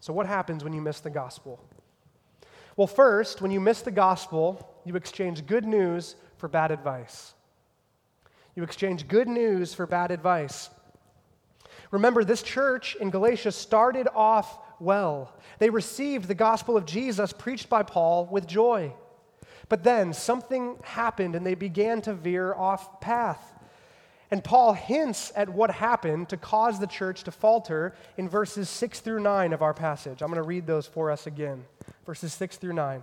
So, 0.00 0.12
what 0.12 0.26
happens 0.26 0.64
when 0.64 0.72
you 0.72 0.80
miss 0.80 1.00
the 1.00 1.10
gospel? 1.10 1.60
Well, 2.76 2.86
first, 2.86 3.42
when 3.42 3.50
you 3.50 3.60
miss 3.60 3.82
the 3.82 3.90
gospel, 3.90 4.71
you 4.84 4.96
exchange 4.96 5.46
good 5.46 5.64
news 5.64 6.16
for 6.38 6.48
bad 6.48 6.70
advice. 6.70 7.34
You 8.54 8.62
exchange 8.62 9.08
good 9.08 9.28
news 9.28 9.74
for 9.74 9.86
bad 9.86 10.10
advice. 10.10 10.68
Remember, 11.90 12.24
this 12.24 12.42
church 12.42 12.96
in 12.96 13.10
Galatia 13.10 13.52
started 13.52 14.08
off 14.14 14.58
well. 14.80 15.32
They 15.58 15.70
received 15.70 16.26
the 16.26 16.34
gospel 16.34 16.76
of 16.76 16.86
Jesus 16.86 17.32
preached 17.32 17.68
by 17.68 17.82
Paul 17.82 18.26
with 18.26 18.46
joy. 18.46 18.92
But 19.68 19.84
then 19.84 20.12
something 20.12 20.76
happened 20.82 21.34
and 21.34 21.46
they 21.46 21.54
began 21.54 22.02
to 22.02 22.14
veer 22.14 22.52
off 22.54 23.00
path. 23.00 23.54
And 24.30 24.42
Paul 24.42 24.72
hints 24.72 25.30
at 25.36 25.50
what 25.50 25.70
happened 25.70 26.30
to 26.30 26.38
cause 26.38 26.78
the 26.78 26.86
church 26.86 27.24
to 27.24 27.30
falter 27.30 27.94
in 28.16 28.28
verses 28.28 28.70
6 28.70 29.00
through 29.00 29.20
9 29.20 29.52
of 29.52 29.60
our 29.60 29.74
passage. 29.74 30.22
I'm 30.22 30.28
going 30.28 30.42
to 30.42 30.48
read 30.48 30.66
those 30.66 30.86
for 30.86 31.10
us 31.10 31.26
again. 31.26 31.64
Verses 32.06 32.32
6 32.32 32.56
through 32.56 32.72
9. 32.72 33.02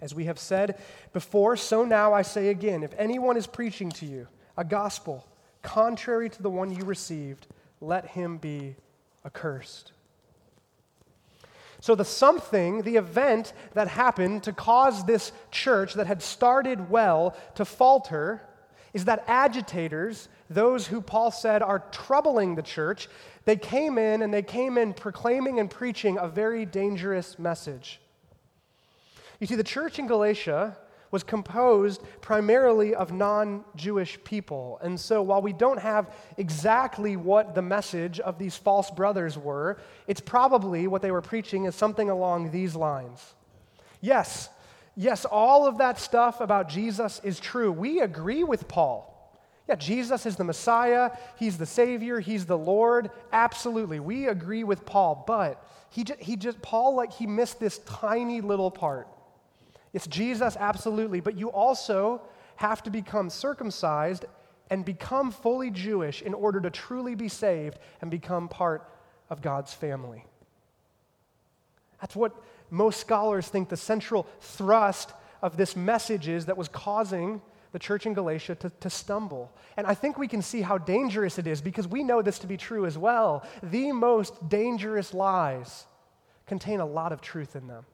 As 0.00 0.14
we 0.14 0.24
have 0.24 0.38
said 0.38 0.78
before, 1.12 1.56
so 1.56 1.84
now 1.84 2.12
I 2.12 2.22
say 2.22 2.48
again 2.48 2.82
if 2.82 2.94
anyone 2.96 3.36
is 3.36 3.46
preaching 3.46 3.90
to 3.92 4.06
you 4.06 4.28
a 4.56 4.64
gospel 4.64 5.26
contrary 5.62 6.30
to 6.30 6.42
the 6.42 6.50
one 6.50 6.70
you 6.70 6.84
received, 6.84 7.46
let 7.80 8.06
him 8.06 8.38
be 8.38 8.76
accursed. 9.24 9.92
So, 11.82 11.94
the 11.94 12.04
something, 12.04 12.82
the 12.82 12.96
event 12.96 13.54
that 13.72 13.88
happened 13.88 14.42
to 14.42 14.52
cause 14.52 15.04
this 15.04 15.32
church 15.50 15.94
that 15.94 16.06
had 16.06 16.20
started 16.20 16.90
well 16.90 17.34
to 17.54 17.64
falter 17.64 18.42
is 18.92 19.06
that 19.06 19.24
agitators, 19.26 20.28
those 20.50 20.86
who 20.86 21.00
Paul 21.00 21.30
said 21.30 21.62
are 21.62 21.78
troubling 21.90 22.54
the 22.54 22.62
church, 22.62 23.08
they 23.46 23.56
came 23.56 23.96
in 23.96 24.20
and 24.20 24.34
they 24.34 24.42
came 24.42 24.76
in 24.76 24.92
proclaiming 24.92 25.58
and 25.58 25.70
preaching 25.70 26.18
a 26.18 26.28
very 26.28 26.66
dangerous 26.66 27.38
message. 27.38 28.00
You 29.40 29.46
see, 29.46 29.56
the 29.56 29.64
church 29.64 29.98
in 29.98 30.06
Galatia 30.06 30.76
was 31.10 31.24
composed 31.24 32.02
primarily 32.20 32.94
of 32.94 33.12
non 33.12 33.64
Jewish 33.74 34.22
people. 34.22 34.78
And 34.82 34.98
so, 34.98 35.22
while 35.22 35.42
we 35.42 35.52
don't 35.52 35.80
have 35.80 36.14
exactly 36.36 37.16
what 37.16 37.54
the 37.54 37.62
message 37.62 38.20
of 38.20 38.38
these 38.38 38.56
false 38.56 38.90
brothers 38.90 39.36
were, 39.36 39.78
it's 40.06 40.20
probably 40.20 40.86
what 40.86 41.02
they 41.02 41.10
were 41.10 41.22
preaching 41.22 41.64
is 41.64 41.74
something 41.74 42.10
along 42.10 42.50
these 42.50 42.76
lines. 42.76 43.34
Yes, 44.00 44.48
yes, 44.94 45.24
all 45.24 45.66
of 45.66 45.78
that 45.78 45.98
stuff 45.98 46.40
about 46.40 46.68
Jesus 46.68 47.20
is 47.24 47.40
true. 47.40 47.72
We 47.72 48.00
agree 48.00 48.44
with 48.44 48.68
Paul. 48.68 49.08
Yeah, 49.68 49.76
Jesus 49.76 50.26
is 50.26 50.36
the 50.36 50.44
Messiah, 50.44 51.12
he's 51.38 51.56
the 51.56 51.66
Savior, 51.66 52.18
he's 52.18 52.44
the 52.44 52.58
Lord. 52.58 53.10
Absolutely. 53.32 54.00
We 54.00 54.26
agree 54.26 54.64
with 54.64 54.84
Paul, 54.84 55.22
but 55.26 55.64
he 55.90 56.02
just, 56.02 56.20
he 56.20 56.36
just 56.36 56.60
Paul 56.60 56.96
like 56.96 57.12
he 57.12 57.26
missed 57.26 57.60
this 57.60 57.78
tiny 57.78 58.40
little 58.40 58.70
part. 58.70 59.06
It's 59.92 60.06
Jesus 60.06 60.56
absolutely, 60.58 61.20
but 61.20 61.36
you 61.36 61.50
also 61.50 62.22
have 62.56 62.82
to 62.84 62.90
become 62.90 63.30
circumcised 63.30 64.24
and 64.70 64.84
become 64.84 65.30
fully 65.30 65.70
Jewish 65.70 66.22
in 66.22 66.32
order 66.32 66.60
to 66.60 66.70
truly 66.70 67.14
be 67.14 67.28
saved 67.28 67.78
and 68.00 68.10
become 68.10 68.48
part 68.48 68.88
of 69.28 69.42
God's 69.42 69.74
family. 69.74 70.24
That's 72.00 72.14
what 72.14 72.34
most 72.70 73.00
scholars 73.00 73.48
think 73.48 73.68
the 73.68 73.76
central 73.76 74.26
thrust 74.40 75.12
of 75.42 75.56
this 75.56 75.74
message 75.74 76.28
is 76.28 76.46
that 76.46 76.56
was 76.56 76.68
causing 76.68 77.42
the 77.72 77.78
church 77.78 78.06
in 78.06 78.14
Galatia 78.14 78.54
to, 78.56 78.70
to 78.70 78.90
stumble. 78.90 79.52
And 79.76 79.86
I 79.86 79.94
think 79.94 80.18
we 80.18 80.28
can 80.28 80.42
see 80.42 80.60
how 80.60 80.78
dangerous 80.78 81.38
it 81.38 81.46
is 81.46 81.60
because 81.60 81.86
we 81.86 82.02
know 82.02 82.22
this 82.22 82.38
to 82.40 82.46
be 82.46 82.56
true 82.56 82.84
as 82.86 82.98
well. 82.98 83.44
The 83.62 83.92
most 83.92 84.48
dangerous 84.48 85.14
lies 85.14 85.86
contain 86.46 86.80
a 86.80 86.86
lot 86.86 87.12
of 87.12 87.20
truth 87.20 87.54
in 87.54 87.68
them. 87.68 87.84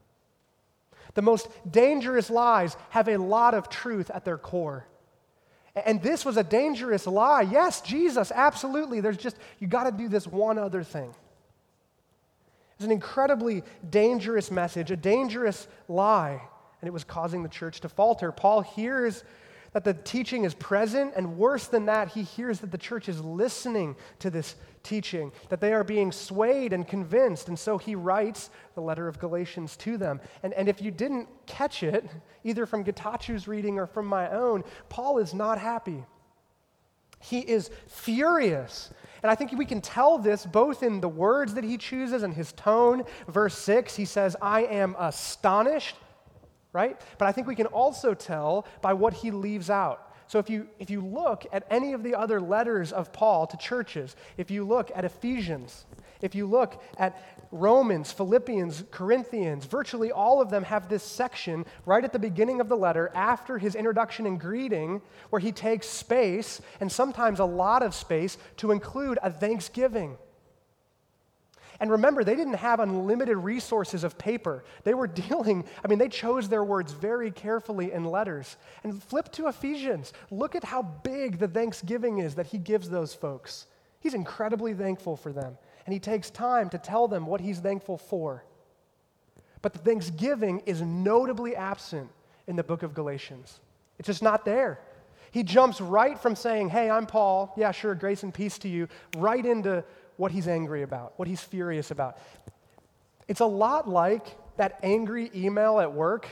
The 1.16 1.23
most 1.23 1.49
dangerous 1.68 2.28
lies 2.28 2.76
have 2.90 3.08
a 3.08 3.16
lot 3.16 3.54
of 3.54 3.70
truth 3.70 4.11
at 4.11 4.26
their 4.26 4.37
core. 4.37 4.87
And 5.75 6.02
this 6.02 6.26
was 6.26 6.37
a 6.37 6.44
dangerous 6.44 7.06
lie. 7.06 7.40
Yes, 7.40 7.80
Jesus, 7.80 8.30
absolutely. 8.30 9.00
There's 9.00 9.16
just, 9.16 9.38
you 9.58 9.66
got 9.66 9.85
to 9.85 9.92
do 9.92 10.08
this 10.08 10.26
one 10.26 10.58
other 10.58 10.82
thing. 10.82 11.14
It's 12.75 12.85
an 12.85 12.92
incredibly 12.92 13.62
dangerous 13.88 14.50
message, 14.50 14.90
a 14.90 14.96
dangerous 14.96 15.66
lie, 15.88 16.42
and 16.82 16.88
it 16.88 16.92
was 16.92 17.04
causing 17.04 17.42
the 17.42 17.49
church 17.49 17.80
to 17.80 17.88
falter. 17.88 18.30
Paul 18.30 18.61
hears 18.61 19.25
that 19.76 19.85
the 19.85 19.92
teaching 19.92 20.45
is 20.45 20.54
present, 20.54 21.12
and 21.16 21.37
worse 21.37 21.66
than 21.66 21.85
that, 21.85 22.09
he 22.09 22.23
hears 22.23 22.61
that 22.61 22.71
the 22.71 22.78
church 22.78 23.11
is 23.11 23.21
listening 23.21 23.95
to 24.18 24.30
this 24.30 24.54
teaching, 24.83 25.30
that 25.50 25.61
they 25.61 25.75
are 25.75 25.85
being 25.85 26.11
swayed 26.11 26.73
and 26.73 26.88
convinced, 26.88 27.49
and 27.49 27.59
so 27.59 27.76
he 27.76 27.95
writes 27.95 28.49
the 28.75 28.80
letter 28.80 29.06
of 29.06 29.18
Galatians 29.18 29.76
to 29.76 29.99
them. 29.99 30.18
And, 30.42 30.54
and 30.54 30.71
if 30.71 30.80
you 30.80 30.90
didn't 30.90 31.28
catch 31.45 31.83
it, 31.83 32.09
either 32.42 32.64
from 32.64 32.85
Getachew's 32.85 33.47
reading 33.47 33.78
or 33.78 33.87
from 33.87 34.06
my 34.06 34.30
own, 34.30 34.64
Paul 34.88 35.18
is 35.18 35.35
not 35.35 35.59
happy. 35.59 36.06
He 37.21 37.40
is 37.40 37.71
furious. 37.87 38.88
And 39.23 39.30
I 39.30 39.35
think 39.35 39.52
we 39.52 39.66
can 39.66 39.83
tell 39.83 40.16
this 40.16 40.47
both 40.47 40.83
in 40.83 41.02
the 41.02 41.09
words 41.09 41.52
that 41.52 41.64
he 41.64 41.76
chooses 41.76 42.23
and 42.23 42.33
his 42.33 42.52
tone. 42.52 43.02
Verse 43.28 43.59
6, 43.59 43.95
he 43.95 44.06
says, 44.06 44.37
I 44.40 44.62
am 44.62 44.97
astonished, 44.99 45.97
right? 46.76 47.00
But 47.16 47.26
I 47.26 47.33
think 47.33 47.47
we 47.47 47.54
can 47.54 47.66
also 47.66 48.12
tell 48.12 48.66
by 48.83 48.92
what 48.92 49.14
he 49.14 49.30
leaves 49.30 49.71
out. 49.71 50.12
So 50.26 50.38
if 50.38 50.50
you, 50.50 50.68
if 50.78 50.90
you 50.90 51.00
look 51.00 51.47
at 51.52 51.66
any 51.71 51.95
of 51.95 52.02
the 52.02 52.14
other 52.14 52.38
letters 52.38 52.92
of 52.92 53.12
Paul 53.14 53.47
to 53.47 53.56
churches, 53.56 54.14
if 54.37 54.50
you 54.50 54.62
look 54.64 54.90
at 54.95 55.04
Ephesians, 55.04 55.87
if 56.21 56.35
you 56.35 56.47
look 56.47 56.83
at 56.99 57.18
Romans, 57.50 58.12
Philippians, 58.12 58.85
Corinthians, 58.90 59.64
virtually 59.64 60.12
all 60.12 60.42
of 60.42 60.50
them 60.50 60.64
have 60.64 60.88
this 60.88 61.02
section 61.02 61.64
right 61.87 62.04
at 62.04 62.12
the 62.12 62.18
beginning 62.18 62.61
of 62.61 62.68
the 62.68 62.76
letter 62.76 63.11
after 63.14 63.56
his 63.56 63.75
introduction 63.75 64.26
and 64.26 64.38
greeting 64.38 65.00
where 65.30 65.40
he 65.40 65.52
takes 65.52 65.88
space, 65.88 66.61
and 66.80 66.92
sometimes 66.92 67.38
a 67.38 67.45
lot 67.45 67.83
of 67.83 67.95
space, 67.95 68.37
to 68.59 68.71
include 68.71 69.18
a 69.23 69.30
thanksgiving. 69.30 70.18
And 71.80 71.90
remember, 71.90 72.25
they 72.25 72.37
didn't 72.37 72.54
have 72.54 72.80
unlimited 72.80 73.37
resources 73.37 74.04
of 74.04 74.18
paper. 74.18 74.64
They 74.85 74.95
were 74.95 75.06
dealing, 75.28 75.64
I 75.85 75.88
mean, 75.88 75.99
they 75.99 76.09
chose 76.09 76.49
their 76.49 76.64
words 76.64 76.92
very 76.92 77.30
carefully 77.30 77.92
in 77.92 78.04
letters. 78.04 78.56
And 78.83 79.02
flip 79.02 79.30
to 79.33 79.49
Ephesians. 79.49 80.12
Look 80.30 80.54
at 80.54 80.64
how 80.64 80.83
big 80.83 81.38
the 81.38 81.49
thanksgiving 81.49 82.18
is 82.18 82.35
that 82.37 82.47
he 82.47 82.59
gives 82.59 82.88
those 82.88 83.14
folks. 83.14 83.66
He's 84.00 84.14
incredibly 84.14 84.75
thankful 84.75 85.16
for 85.16 85.33
them. 85.33 85.59
And 85.85 85.92
he 85.92 86.00
takes 86.00 86.30
time 86.30 86.68
to 86.71 86.78
tell 86.78 87.09
them 87.09 87.26
what 87.26 87.40
he's 87.40 87.61
thankful 87.61 87.99
for. 87.99 88.45
But 89.62 89.73
the 89.73 89.78
thanksgiving 89.78 90.62
is 90.66 90.83
notably 90.83 91.56
absent 91.56 92.11
in 92.47 92.56
the 92.56 92.64
book 92.64 92.83
of 92.83 92.95
Galatians. 92.95 93.61
It's 93.99 94.06
just 94.06 94.23
not 94.23 94.45
there. 94.45 94.80
He 95.30 95.42
jumps 95.42 95.80
right 95.80 96.18
from 96.18 96.37
saying, 96.37 96.71
Hey, 96.71 96.90
I'm 96.90 97.06
Paul. 97.06 97.52
Yeah, 97.56 97.73
sure, 97.73 97.95
grace 97.95 98.23
and 98.23 98.33
peace 98.33 98.59
to 98.59 98.68
you, 98.68 98.88
right 99.16 99.45
into 99.45 99.85
what 100.16 100.32
he's 100.32 100.49
angry 100.49 100.82
about, 100.82 101.12
what 101.16 101.28
he's 101.28 101.40
furious 101.40 101.90
about. 101.90 102.18
It's 103.28 103.40
a 103.40 103.46
lot 103.46 103.88
like 103.88 104.26
that 104.56 104.78
angry 104.82 105.30
email 105.35 105.80
at 105.80 105.92
work. 105.92 106.28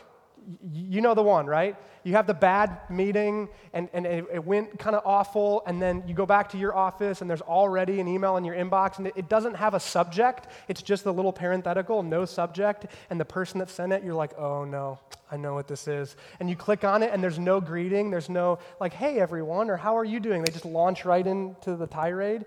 You 0.72 1.00
know 1.00 1.14
the 1.14 1.22
one, 1.22 1.46
right? 1.46 1.76
You 2.02 2.12
have 2.12 2.26
the 2.26 2.34
bad 2.34 2.78
meeting 2.90 3.48
and, 3.72 3.88
and 3.94 4.04
it, 4.04 4.26
it 4.30 4.44
went 4.44 4.78
kind 4.78 4.94
of 4.94 5.02
awful, 5.06 5.62
and 5.66 5.80
then 5.80 6.04
you 6.06 6.12
go 6.12 6.26
back 6.26 6.50
to 6.50 6.58
your 6.58 6.76
office 6.76 7.22
and 7.22 7.30
there's 7.30 7.40
already 7.40 7.98
an 7.98 8.06
email 8.06 8.36
in 8.36 8.44
your 8.44 8.54
inbox, 8.54 8.98
and 8.98 9.06
it, 9.06 9.14
it 9.16 9.28
doesn't 9.30 9.54
have 9.54 9.72
a 9.72 9.80
subject. 9.80 10.48
It's 10.68 10.82
just 10.82 11.02
the 11.02 11.12
little 11.12 11.32
parenthetical, 11.32 12.02
no 12.02 12.26
subject. 12.26 12.86
And 13.08 13.18
the 13.18 13.24
person 13.24 13.58
that 13.60 13.70
sent 13.70 13.92
it, 13.94 14.04
you're 14.04 14.14
like, 14.14 14.38
oh 14.38 14.64
no, 14.64 14.98
I 15.32 15.38
know 15.38 15.54
what 15.54 15.66
this 15.66 15.88
is. 15.88 16.14
And 16.40 16.50
you 16.50 16.56
click 16.56 16.84
on 16.84 17.02
it, 17.02 17.10
and 17.10 17.22
there's 17.22 17.38
no 17.38 17.58
greeting. 17.58 18.10
There's 18.10 18.28
no, 18.28 18.58
like, 18.80 18.92
hey 18.92 19.18
everyone, 19.18 19.70
or 19.70 19.78
how 19.78 19.96
are 19.96 20.04
you 20.04 20.20
doing? 20.20 20.42
They 20.42 20.52
just 20.52 20.66
launch 20.66 21.06
right 21.06 21.26
into 21.26 21.74
the 21.74 21.86
tirade. 21.86 22.44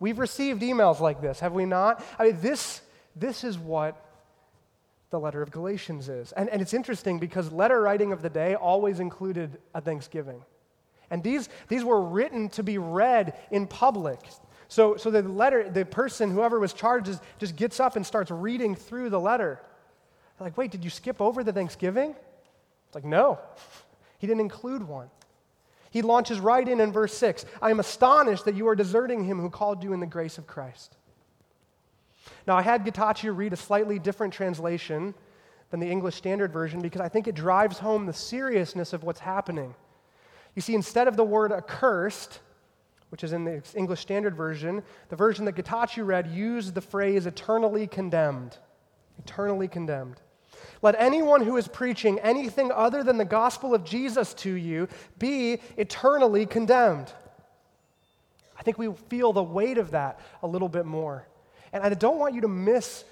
We've 0.00 0.18
received 0.18 0.62
emails 0.62 0.98
like 0.98 1.20
this, 1.20 1.40
have 1.40 1.52
we 1.52 1.66
not? 1.66 2.02
I 2.18 2.24
mean, 2.24 2.40
this, 2.40 2.80
this 3.14 3.44
is 3.44 3.58
what 3.58 4.02
the 5.10 5.20
letter 5.20 5.42
of 5.42 5.50
Galatians 5.50 6.08
is. 6.08 6.32
And, 6.32 6.48
and 6.48 6.62
it's 6.62 6.72
interesting 6.72 7.18
because 7.18 7.52
letter 7.52 7.80
writing 7.80 8.12
of 8.12 8.22
the 8.22 8.30
day 8.30 8.54
always 8.54 8.98
included 8.98 9.58
a 9.74 9.80
Thanksgiving. 9.80 10.42
And 11.10 11.22
these, 11.22 11.48
these 11.68 11.84
were 11.84 12.00
written 12.00 12.48
to 12.50 12.62
be 12.62 12.78
read 12.78 13.36
in 13.50 13.66
public. 13.66 14.20
So, 14.68 14.96
so 14.96 15.10
the 15.10 15.22
letter, 15.22 15.68
the 15.68 15.84
person, 15.84 16.30
whoever 16.30 16.58
was 16.58 16.72
charged, 16.72 17.06
just, 17.06 17.22
just 17.38 17.56
gets 17.56 17.80
up 17.80 17.96
and 17.96 18.06
starts 18.06 18.30
reading 18.30 18.74
through 18.74 19.10
the 19.10 19.20
letter. 19.20 19.60
Like, 20.38 20.56
wait, 20.56 20.70
did 20.70 20.82
you 20.82 20.90
skip 20.90 21.20
over 21.20 21.44
the 21.44 21.52
Thanksgiving? 21.52 22.14
It's 22.86 22.94
like, 22.94 23.04
no, 23.04 23.38
he 24.18 24.26
didn't 24.26 24.40
include 24.40 24.82
one. 24.82 25.10
He 25.90 26.02
launches 26.02 26.38
right 26.40 26.66
in 26.66 26.80
in 26.80 26.92
verse 26.92 27.14
6 27.14 27.44
I 27.60 27.70
am 27.70 27.80
astonished 27.80 28.44
that 28.44 28.54
you 28.54 28.68
are 28.68 28.76
deserting 28.76 29.24
him 29.24 29.40
who 29.40 29.50
called 29.50 29.84
you 29.84 29.92
in 29.92 30.00
the 30.00 30.06
grace 30.06 30.38
of 30.38 30.46
Christ. 30.46 30.96
Now, 32.46 32.56
I 32.56 32.62
had 32.62 32.84
Getachew 32.84 33.36
read 33.36 33.52
a 33.52 33.56
slightly 33.56 33.98
different 33.98 34.32
translation 34.32 35.14
than 35.70 35.80
the 35.80 35.90
English 35.90 36.16
Standard 36.16 36.52
Version 36.52 36.80
because 36.80 37.00
I 37.00 37.08
think 37.08 37.28
it 37.28 37.34
drives 37.34 37.78
home 37.78 38.06
the 38.06 38.12
seriousness 38.12 38.92
of 38.92 39.02
what's 39.04 39.20
happening. 39.20 39.74
You 40.54 40.62
see, 40.62 40.74
instead 40.74 41.06
of 41.06 41.16
the 41.16 41.24
word 41.24 41.52
accursed, 41.52 42.40
which 43.10 43.24
is 43.24 43.32
in 43.32 43.44
the 43.44 43.62
English 43.74 44.00
Standard 44.00 44.36
Version, 44.36 44.82
the 45.08 45.16
version 45.16 45.44
that 45.44 45.54
Getachew 45.54 46.04
read 46.04 46.28
used 46.28 46.74
the 46.74 46.80
phrase 46.80 47.26
eternally 47.26 47.86
condemned. 47.86 48.56
Eternally 49.18 49.68
condemned. 49.68 50.20
Let 50.82 50.94
anyone 50.98 51.42
who 51.42 51.56
is 51.56 51.68
preaching 51.68 52.18
anything 52.20 52.72
other 52.72 53.02
than 53.02 53.18
the 53.18 53.24
gospel 53.24 53.74
of 53.74 53.84
Jesus 53.84 54.32
to 54.34 54.50
you 54.50 54.88
be 55.18 55.60
eternally 55.76 56.46
condemned. 56.46 57.12
I 58.58 58.62
think 58.62 58.78
we 58.78 58.92
feel 59.08 59.32
the 59.32 59.42
weight 59.42 59.78
of 59.78 59.92
that 59.92 60.20
a 60.42 60.46
little 60.46 60.68
bit 60.68 60.86
more. 60.86 61.26
And 61.72 61.82
I 61.82 61.88
don't 61.90 62.18
want 62.18 62.34
you 62.34 62.42
to 62.42 62.48
miss 62.48 63.04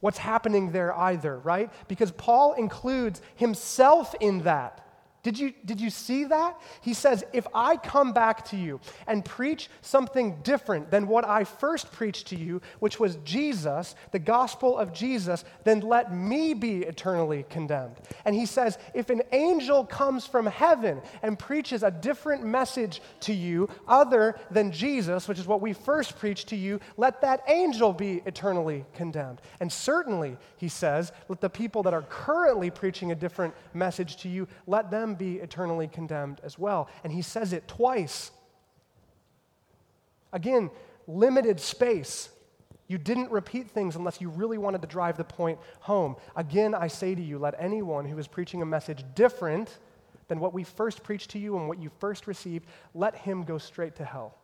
what's 0.00 0.18
happening 0.18 0.72
there 0.72 0.94
either, 0.94 1.38
right? 1.38 1.70
Because 1.86 2.10
Paul 2.10 2.54
includes 2.54 3.22
himself 3.36 4.14
in 4.20 4.42
that. 4.42 4.86
Did 5.22 5.38
you, 5.38 5.54
did 5.64 5.80
you 5.80 5.88
see 5.88 6.24
that? 6.24 6.60
He 6.80 6.94
says, 6.94 7.24
If 7.32 7.46
I 7.54 7.76
come 7.76 8.12
back 8.12 8.44
to 8.46 8.56
you 8.56 8.80
and 9.06 9.24
preach 9.24 9.70
something 9.80 10.38
different 10.42 10.90
than 10.90 11.06
what 11.06 11.24
I 11.24 11.44
first 11.44 11.92
preached 11.92 12.26
to 12.28 12.36
you, 12.36 12.60
which 12.80 12.98
was 12.98 13.16
Jesus, 13.24 13.94
the 14.10 14.18
gospel 14.18 14.76
of 14.76 14.92
Jesus, 14.92 15.44
then 15.62 15.78
let 15.78 16.12
me 16.12 16.54
be 16.54 16.78
eternally 16.78 17.46
condemned. 17.48 17.96
And 18.24 18.34
he 18.34 18.46
says, 18.46 18.78
If 18.94 19.10
an 19.10 19.22
angel 19.30 19.84
comes 19.84 20.26
from 20.26 20.46
heaven 20.46 21.00
and 21.22 21.38
preaches 21.38 21.84
a 21.84 21.92
different 21.92 22.44
message 22.44 23.00
to 23.20 23.32
you 23.32 23.68
other 23.86 24.36
than 24.50 24.72
Jesus, 24.72 25.28
which 25.28 25.38
is 25.38 25.46
what 25.46 25.60
we 25.60 25.72
first 25.72 26.18
preached 26.18 26.48
to 26.48 26.56
you, 26.56 26.80
let 26.96 27.20
that 27.20 27.44
angel 27.46 27.92
be 27.92 28.22
eternally 28.26 28.84
condemned. 28.92 29.40
And 29.60 29.72
certainly, 29.72 30.36
he 30.56 30.68
says, 30.68 31.12
let 31.28 31.40
the 31.40 31.48
people 31.48 31.84
that 31.84 31.94
are 31.94 32.02
currently 32.02 32.70
preaching 32.70 33.12
a 33.12 33.14
different 33.14 33.54
message 33.72 34.16
to 34.16 34.28
you, 34.28 34.48
let 34.66 34.90
be 35.18 35.36
eternally 35.36 35.88
condemned 35.88 36.40
as 36.42 36.58
well. 36.58 36.88
And 37.04 37.12
he 37.12 37.22
says 37.22 37.52
it 37.52 37.68
twice. 37.68 38.30
Again, 40.32 40.70
limited 41.06 41.60
space. 41.60 42.30
You 42.88 42.98
didn't 42.98 43.30
repeat 43.30 43.70
things 43.70 43.96
unless 43.96 44.20
you 44.20 44.28
really 44.28 44.58
wanted 44.58 44.82
to 44.82 44.88
drive 44.88 45.16
the 45.16 45.24
point 45.24 45.58
home. 45.80 46.16
Again, 46.36 46.74
I 46.74 46.88
say 46.88 47.14
to 47.14 47.22
you, 47.22 47.38
let 47.38 47.54
anyone 47.58 48.04
who 48.04 48.18
is 48.18 48.26
preaching 48.26 48.62
a 48.62 48.66
message 48.66 49.04
different 49.14 49.78
than 50.28 50.40
what 50.40 50.52
we 50.52 50.64
first 50.64 51.02
preached 51.02 51.30
to 51.30 51.38
you 51.38 51.56
and 51.56 51.68
what 51.68 51.78
you 51.78 51.90
first 52.00 52.26
received, 52.26 52.66
let 52.94 53.14
him 53.14 53.44
go 53.44 53.58
straight 53.58 53.96
to 53.96 54.04
hell. 54.04 54.34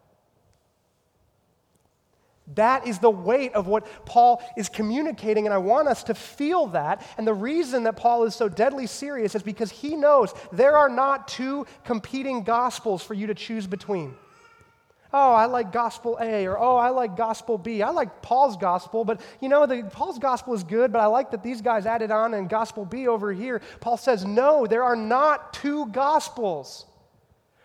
That 2.55 2.87
is 2.87 2.99
the 2.99 3.11
weight 3.11 3.55
of 3.55 3.67
what 3.67 3.87
Paul 4.07 4.43
is 4.57 4.69
communicating, 4.69 5.47
and 5.47 5.53
I 5.53 5.59
want 5.59 5.89
us 5.89 6.03
to 6.05 6.15
feel 6.15 6.69
that. 6.69 7.07
And 7.19 7.27
the 7.27 7.35
reason 7.35 7.83
that 7.85 7.97
Paul 7.97 8.25
is 8.25 8.35
so 8.35 8.49
deadly 8.49 8.87
serious 8.87 9.35
is 9.35 9.43
because 9.43 9.71
he 9.71 9.97
knows 9.97 10.33
there 10.51 10.77
are 10.77 10.89
not 10.89 11.29
two 11.29 11.67
competing 11.85 12.43
gospels 12.45 13.03
for 13.03 13.15
you 13.15 13.27
to 13.27 13.35
choose 13.35 13.67
between. 13.67 14.15
Oh, 15.13 15.33
I 15.33 15.47
like 15.47 15.73
gospel 15.73 16.19
A, 16.21 16.47
or 16.47 16.59
oh, 16.59 16.77
I 16.77 16.91
like 16.91 17.17
gospel 17.17 17.57
B. 17.57 17.83
I 17.83 17.91
like 17.91 18.21
Paul's 18.21 18.59
gospel, 18.59 19.05
but 19.05 19.21
you 19.41 19.49
know, 19.49 19.65
the, 19.65 19.83
Paul's 19.91 20.19
gospel 20.19 20.53
is 20.53 20.65
good, 20.65 20.93
but 20.93 21.01
I 21.01 21.07
like 21.07 21.31
that 21.31 21.43
these 21.43 21.63
guys 21.63 21.87
added 21.87 22.11
on 22.11 22.35
and 22.35 22.49
gospel 22.49 22.85
B 22.85 23.09
over 23.09 23.33
here. 23.33 23.63
Paul 23.81 23.97
says, 23.97 24.27
no, 24.27 24.67
there 24.67 24.85
are 24.85 24.97
not 24.97 25.55
two 25.55 25.87
gospels. 25.87 26.85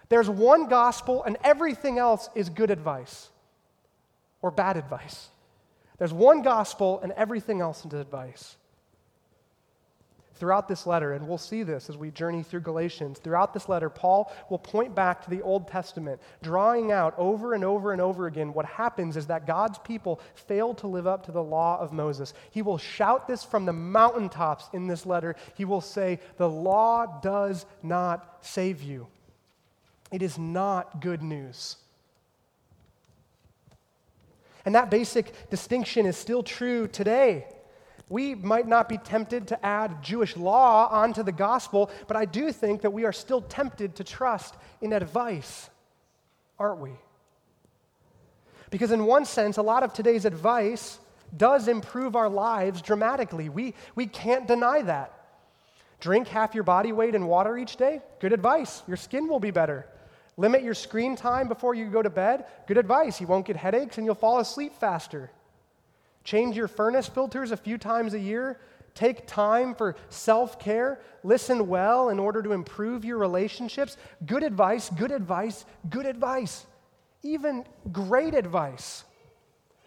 There's 0.07 0.29
one 0.29 0.67
gospel, 0.67 1.23
and 1.23 1.37
everything 1.43 1.97
else 1.97 2.29
is 2.33 2.49
good 2.49 2.71
advice 2.71 3.29
or 4.43 4.51
bad 4.51 4.77
advice. 4.77 5.29
There's 5.97 6.13
one 6.13 6.43
gospel, 6.43 6.99
and 7.01 7.11
everything 7.13 7.61
else 7.61 7.85
is 7.85 7.93
advice. 7.93 8.57
Throughout 10.35 10.67
this 10.67 10.85
letter, 10.85 11.13
and 11.13 11.27
we'll 11.27 11.37
see 11.37 11.63
this 11.63 11.89
as 11.89 11.95
we 11.95 12.11
journey 12.11 12.43
through 12.43 12.61
Galatians, 12.61 13.19
throughout 13.19 13.53
this 13.53 13.69
letter, 13.69 13.89
Paul 13.89 14.33
will 14.49 14.57
point 14.57 14.93
back 14.93 15.23
to 15.23 15.29
the 15.29 15.41
Old 15.41 15.67
Testament, 15.69 16.19
drawing 16.41 16.91
out 16.91 17.13
over 17.17 17.53
and 17.53 17.63
over 17.63 17.93
and 17.93 18.01
over 18.01 18.27
again 18.27 18.53
what 18.53 18.65
happens 18.65 19.15
is 19.15 19.27
that 19.27 19.47
God's 19.47 19.77
people 19.77 20.19
fail 20.33 20.73
to 20.75 20.87
live 20.87 21.07
up 21.07 21.25
to 21.27 21.31
the 21.31 21.43
law 21.43 21.79
of 21.79 21.93
Moses. 21.93 22.33
He 22.51 22.61
will 22.61 22.79
shout 22.79 23.27
this 23.27 23.43
from 23.45 23.65
the 23.65 23.73
mountaintops 23.73 24.69
in 24.73 24.87
this 24.87 25.05
letter. 25.05 25.35
He 25.55 25.63
will 25.63 25.81
say, 25.81 26.19
The 26.35 26.49
law 26.49 27.21
does 27.21 27.65
not 27.81 28.39
save 28.41 28.81
you. 28.81 29.07
It 30.11 30.21
is 30.21 30.37
not 30.37 30.99
good 30.99 31.23
news. 31.23 31.77
And 34.65 34.75
that 34.75 34.89
basic 34.89 35.49
distinction 35.49 36.05
is 36.05 36.17
still 36.17 36.43
true 36.43 36.87
today. 36.87 37.47
We 38.09 38.35
might 38.35 38.67
not 38.67 38.89
be 38.89 38.97
tempted 38.97 39.47
to 39.47 39.65
add 39.65 40.03
Jewish 40.03 40.37
law 40.37 40.87
onto 40.89 41.23
the 41.23 41.31
gospel, 41.31 41.89
but 42.07 42.15
I 42.15 42.25
do 42.25 42.51
think 42.51 42.81
that 42.81 42.91
we 42.91 43.05
are 43.05 43.13
still 43.13 43.41
tempted 43.41 43.95
to 43.95 44.03
trust 44.03 44.55
in 44.81 44.93
advice, 44.93 45.69
aren't 46.59 46.79
we? 46.79 46.91
Because, 48.69 48.91
in 48.91 49.05
one 49.05 49.25
sense, 49.25 49.57
a 49.57 49.61
lot 49.61 49.83
of 49.83 49.93
today's 49.93 50.25
advice 50.25 50.99
does 51.35 51.67
improve 51.67 52.15
our 52.15 52.29
lives 52.29 52.81
dramatically. 52.81 53.49
We, 53.49 53.73
we 53.95 54.05
can't 54.05 54.47
deny 54.47 54.81
that. 54.83 55.11
Drink 55.99 56.27
half 56.27 56.53
your 56.53 56.63
body 56.63 56.91
weight 56.91 57.15
in 57.15 57.25
water 57.25 57.57
each 57.57 57.77
day, 57.77 58.01
good 58.19 58.33
advice. 58.33 58.83
Your 58.87 58.97
skin 58.97 59.27
will 59.27 59.39
be 59.39 59.51
better. 59.51 59.87
Limit 60.37 60.63
your 60.63 60.73
screen 60.73 61.15
time 61.15 61.47
before 61.47 61.75
you 61.75 61.85
go 61.89 62.01
to 62.01 62.09
bed. 62.09 62.45
Good 62.67 62.77
advice. 62.77 63.21
You 63.21 63.27
won't 63.27 63.45
get 63.45 63.55
headaches 63.55 63.97
and 63.97 64.05
you'll 64.05 64.15
fall 64.15 64.39
asleep 64.39 64.73
faster. 64.73 65.31
Change 66.23 66.55
your 66.55 66.67
furnace 66.67 67.07
filters 67.07 67.51
a 67.51 67.57
few 67.57 67.77
times 67.77 68.13
a 68.13 68.19
year. 68.19 68.59
Take 68.95 69.27
time 69.27 69.75
for 69.75 69.95
self 70.09 70.59
care. 70.59 70.99
Listen 71.23 71.67
well 71.67 72.09
in 72.09 72.19
order 72.19 72.41
to 72.41 72.51
improve 72.51 73.05
your 73.05 73.17
relationships. 73.17 73.97
Good 74.25 74.43
advice, 74.43 74.89
good 74.89 75.11
advice, 75.11 75.65
good 75.89 76.05
advice. 76.05 76.65
Even 77.23 77.65
great 77.91 78.33
advice. 78.33 79.03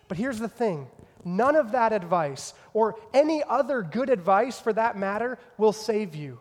But 0.08 0.18
here's 0.18 0.38
the 0.38 0.48
thing 0.48 0.88
none 1.24 1.56
of 1.56 1.72
that 1.72 1.92
advice, 1.92 2.54
or 2.72 2.96
any 3.12 3.42
other 3.48 3.82
good 3.82 4.10
advice 4.10 4.60
for 4.60 4.72
that 4.72 4.96
matter, 4.96 5.38
will 5.58 5.72
save 5.72 6.14
you. 6.14 6.38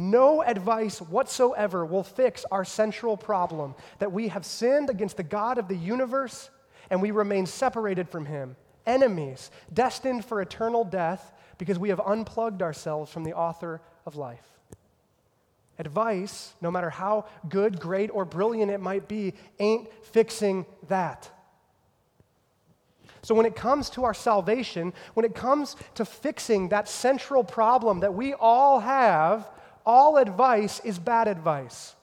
No 0.00 0.40
advice 0.40 0.98
whatsoever 1.02 1.84
will 1.84 2.02
fix 2.02 2.46
our 2.50 2.64
central 2.64 3.18
problem 3.18 3.74
that 3.98 4.10
we 4.10 4.28
have 4.28 4.46
sinned 4.46 4.88
against 4.88 5.18
the 5.18 5.22
God 5.22 5.58
of 5.58 5.68
the 5.68 5.76
universe 5.76 6.48
and 6.88 7.02
we 7.02 7.10
remain 7.10 7.44
separated 7.44 8.08
from 8.08 8.24
Him, 8.24 8.56
enemies, 8.86 9.50
destined 9.74 10.24
for 10.24 10.40
eternal 10.40 10.84
death 10.84 11.34
because 11.58 11.78
we 11.78 11.90
have 11.90 12.00
unplugged 12.00 12.62
ourselves 12.62 13.12
from 13.12 13.24
the 13.24 13.34
author 13.34 13.82
of 14.06 14.16
life. 14.16 14.48
Advice, 15.78 16.54
no 16.62 16.70
matter 16.70 16.88
how 16.88 17.26
good, 17.50 17.78
great, 17.78 18.08
or 18.08 18.24
brilliant 18.24 18.70
it 18.70 18.80
might 18.80 19.06
be, 19.06 19.34
ain't 19.58 19.92
fixing 20.02 20.64
that. 20.88 21.28
So, 23.20 23.34
when 23.34 23.44
it 23.44 23.54
comes 23.54 23.90
to 23.90 24.04
our 24.04 24.14
salvation, 24.14 24.94
when 25.12 25.26
it 25.26 25.34
comes 25.34 25.76
to 25.96 26.06
fixing 26.06 26.70
that 26.70 26.88
central 26.88 27.44
problem 27.44 28.00
that 28.00 28.14
we 28.14 28.32
all 28.32 28.80
have, 28.80 29.46
all 29.90 30.18
advice 30.18 30.80
is 30.84 31.00
bad 31.00 31.26
advice. 31.26 31.96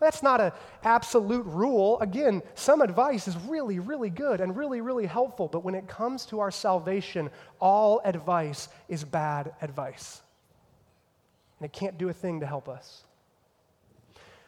That's 0.00 0.22
not 0.22 0.40
an 0.40 0.52
absolute 0.82 1.44
rule. 1.44 2.00
Again, 2.00 2.40
some 2.54 2.80
advice 2.80 3.28
is 3.28 3.36
really, 3.36 3.78
really 3.78 4.08
good 4.08 4.40
and 4.40 4.56
really, 4.56 4.80
really 4.80 5.04
helpful, 5.04 5.48
but 5.48 5.62
when 5.62 5.74
it 5.74 5.86
comes 5.86 6.24
to 6.26 6.40
our 6.40 6.50
salvation, 6.50 7.28
all 7.60 8.00
advice 8.06 8.70
is 8.88 9.04
bad 9.04 9.52
advice. 9.60 10.22
And 11.60 11.66
it 11.66 11.74
can't 11.74 11.98
do 11.98 12.08
a 12.08 12.12
thing 12.14 12.40
to 12.40 12.46
help 12.46 12.70
us. 12.70 13.02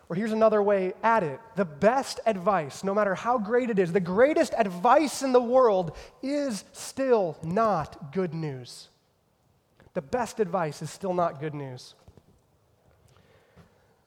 Or 0.09 0.16
here's 0.16 0.33
another 0.33 0.62
way 0.62 0.94
at 1.03 1.22
it 1.22 1.40
the 1.57 1.66
best 1.66 2.20
advice, 2.24 2.83
no 2.83 2.94
matter 2.94 3.14
how 3.14 3.37
great 3.37 3.68
it 3.68 3.79
is, 3.79 3.92
the 3.92 4.00
greatest 4.00 4.55
advice 4.57 5.22
in 5.22 5.33
the 5.33 5.42
world 5.42 5.94
is 6.22 6.64
still 6.72 7.37
not 7.42 8.14
good 8.14 8.33
news. 8.33 8.88
The 9.92 10.03
best 10.03 10.40
advice 10.40 10.81
is 10.81 10.88
still 10.88 11.12
not 11.12 11.38
good 11.38 11.55
news. 11.55 11.96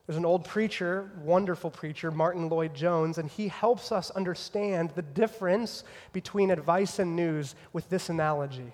There's 0.06 0.18
an 0.18 0.26
old 0.26 0.44
preacher, 0.44 1.10
wonderful 1.24 1.72
preacher, 1.72 2.12
Martyn 2.12 2.50
Lloyd-Jones, 2.50 3.18
and 3.18 3.30
he 3.30 3.48
helps 3.48 3.92
us 3.92 4.12
understand 4.12 4.92
the 4.92 5.02
difference 5.02 5.86
between 6.12 6.52
advice 6.52 7.00
and 7.00 7.16
news 7.16 7.56
with 7.72 7.89
this 7.89 8.10
analogy. 8.10 8.74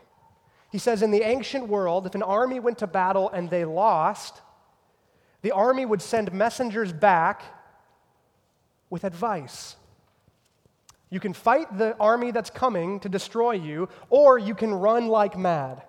He 0.71 0.79
says, 0.79 1.03
In 1.03 1.11
the 1.11 1.21
ancient 1.21 1.67
world, 1.67 2.07
if 2.07 2.15
an 2.15 2.23
army 2.23 2.59
went 2.59 2.79
to 2.79 2.87
battle 2.87 3.29
and 3.29 3.49
they 3.49 3.63
lost, 3.63 4.41
the 5.43 5.51
army 5.51 5.85
would 5.85 6.01
send 6.01 6.33
messengers 6.33 6.91
back 6.91 7.43
with 8.89 9.03
advice. 9.03 9.75
You 11.11 11.19
can 11.19 11.33
fight 11.33 11.77
the 11.77 11.95
army 11.97 12.31
that's 12.31 12.49
coming 12.49 12.99
to 13.01 13.09
destroy 13.09 13.51
you, 13.51 13.87
or 14.09 14.39
you 14.39 14.55
can 14.55 14.73
run 14.73 15.07
like 15.07 15.37
mad. 15.37 15.83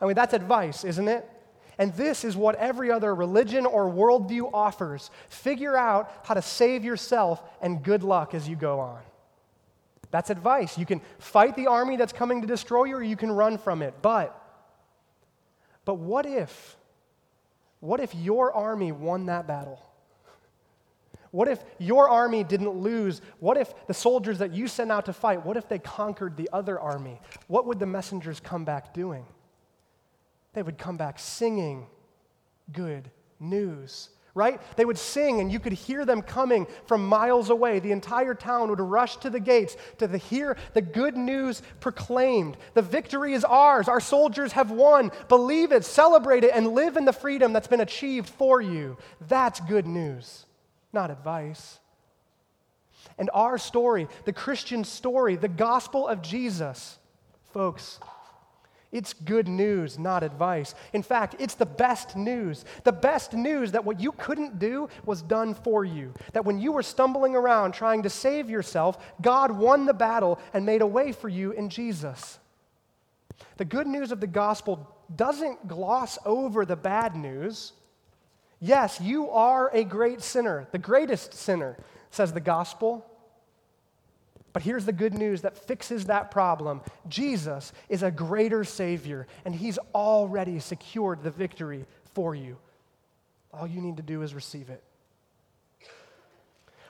I 0.00 0.06
mean, 0.06 0.14
that's 0.14 0.34
advice, 0.34 0.84
isn't 0.84 1.08
it? 1.08 1.28
And 1.78 1.94
this 1.94 2.24
is 2.24 2.36
what 2.36 2.56
every 2.56 2.90
other 2.90 3.14
religion 3.14 3.64
or 3.64 3.88
worldview 3.88 4.50
offers. 4.52 5.10
Figure 5.28 5.76
out 5.76 6.10
how 6.24 6.34
to 6.34 6.42
save 6.42 6.84
yourself, 6.84 7.42
and 7.62 7.82
good 7.82 8.02
luck 8.02 8.34
as 8.34 8.48
you 8.48 8.56
go 8.56 8.80
on. 8.80 9.00
That's 10.10 10.30
advice. 10.30 10.76
You 10.76 10.86
can 10.86 11.00
fight 11.18 11.54
the 11.54 11.68
army 11.68 11.96
that's 11.96 12.12
coming 12.12 12.40
to 12.40 12.46
destroy 12.46 12.84
you, 12.84 12.96
or 12.96 13.02
you 13.02 13.16
can 13.16 13.30
run 13.30 13.58
from 13.58 13.82
it. 13.82 13.94
But, 14.02 14.34
but 15.84 15.94
what 15.94 16.26
if, 16.26 16.76
what 17.80 18.00
if 18.00 18.14
your 18.14 18.52
army 18.52 18.90
won 18.90 19.26
that 19.26 19.46
battle? 19.46 19.80
What 21.30 21.46
if 21.46 21.62
your 21.78 22.08
army 22.08 22.42
didn't 22.42 22.70
lose? 22.70 23.20
What 23.38 23.56
if 23.56 23.72
the 23.86 23.94
soldiers 23.94 24.38
that 24.38 24.52
you 24.52 24.66
sent 24.66 24.90
out 24.90 25.06
to 25.06 25.12
fight, 25.12 25.44
what 25.44 25.56
if 25.56 25.68
they 25.68 25.78
conquered 25.78 26.36
the 26.36 26.48
other 26.52 26.80
army? 26.80 27.20
What 27.46 27.66
would 27.66 27.78
the 27.78 27.86
messengers 27.86 28.40
come 28.40 28.64
back 28.64 28.94
doing? 28.94 29.26
They 30.52 30.62
would 30.62 30.78
come 30.78 30.96
back 30.96 31.18
singing 31.18 31.86
good 32.72 33.10
news 33.38 34.10
right? 34.38 34.60
They 34.76 34.84
would 34.84 34.98
sing, 34.98 35.40
and 35.40 35.50
you 35.50 35.58
could 35.58 35.72
hear 35.72 36.04
them 36.04 36.22
coming 36.22 36.68
from 36.86 37.04
miles 37.04 37.50
away. 37.50 37.80
The 37.80 37.90
entire 37.90 38.34
town 38.34 38.70
would 38.70 38.80
rush 38.80 39.16
to 39.18 39.30
the 39.30 39.40
gates 39.40 39.76
to 39.98 40.06
the, 40.06 40.16
hear 40.16 40.56
the 40.74 40.80
good 40.80 41.16
news 41.16 41.60
proclaimed. 41.80 42.56
The 42.74 42.82
victory 42.82 43.32
is 43.32 43.44
ours. 43.44 43.88
Our 43.88 43.98
soldiers 43.98 44.52
have 44.52 44.70
won. 44.70 45.10
Believe 45.28 45.72
it, 45.72 45.84
celebrate 45.84 46.44
it, 46.44 46.52
and 46.54 46.68
live 46.68 46.96
in 46.96 47.04
the 47.04 47.12
freedom 47.12 47.52
that's 47.52 47.66
been 47.66 47.80
achieved 47.80 48.28
for 48.28 48.62
you. 48.62 48.96
That's 49.26 49.58
good 49.58 49.88
news, 49.88 50.46
not 50.92 51.10
advice. 51.10 51.80
And 53.18 53.30
our 53.34 53.58
story, 53.58 54.06
the 54.24 54.32
Christian 54.32 54.84
story, 54.84 55.34
the 55.34 55.48
gospel 55.48 56.06
of 56.06 56.22
Jesus, 56.22 56.96
folks, 57.52 57.98
it's 58.90 59.12
good 59.12 59.48
news, 59.48 59.98
not 59.98 60.22
advice. 60.22 60.74
In 60.94 61.02
fact, 61.02 61.36
it's 61.38 61.54
the 61.54 61.66
best 61.66 62.16
news. 62.16 62.64
The 62.84 62.92
best 62.92 63.34
news 63.34 63.72
that 63.72 63.84
what 63.84 64.00
you 64.00 64.12
couldn't 64.12 64.58
do 64.58 64.88
was 65.04 65.20
done 65.20 65.54
for 65.54 65.84
you. 65.84 66.14
That 66.32 66.46
when 66.46 66.58
you 66.58 66.72
were 66.72 66.82
stumbling 66.82 67.36
around 67.36 67.72
trying 67.72 68.02
to 68.04 68.10
save 68.10 68.48
yourself, 68.48 68.96
God 69.20 69.50
won 69.50 69.84
the 69.84 69.92
battle 69.92 70.38
and 70.54 70.64
made 70.64 70.80
a 70.80 70.86
way 70.86 71.12
for 71.12 71.28
you 71.28 71.52
in 71.52 71.68
Jesus. 71.68 72.38
The 73.58 73.66
good 73.66 73.86
news 73.86 74.10
of 74.10 74.20
the 74.20 74.26
gospel 74.26 74.88
doesn't 75.14 75.68
gloss 75.68 76.18
over 76.24 76.64
the 76.64 76.76
bad 76.76 77.14
news. 77.14 77.72
Yes, 78.58 79.00
you 79.00 79.30
are 79.30 79.70
a 79.74 79.84
great 79.84 80.22
sinner, 80.22 80.66
the 80.72 80.78
greatest 80.78 81.34
sinner, 81.34 81.76
says 82.10 82.32
the 82.32 82.40
gospel. 82.40 83.04
But 84.58 84.64
here's 84.64 84.86
the 84.86 84.92
good 84.92 85.14
news 85.14 85.42
that 85.42 85.56
fixes 85.56 86.06
that 86.06 86.32
problem 86.32 86.80
Jesus 87.08 87.72
is 87.88 88.02
a 88.02 88.10
greater 88.10 88.64
Savior, 88.64 89.28
and 89.44 89.54
He's 89.54 89.78
already 89.94 90.58
secured 90.58 91.22
the 91.22 91.30
victory 91.30 91.86
for 92.12 92.34
you. 92.34 92.56
All 93.54 93.68
you 93.68 93.80
need 93.80 93.98
to 93.98 94.02
do 94.02 94.22
is 94.22 94.34
receive 94.34 94.68
it. 94.68 94.82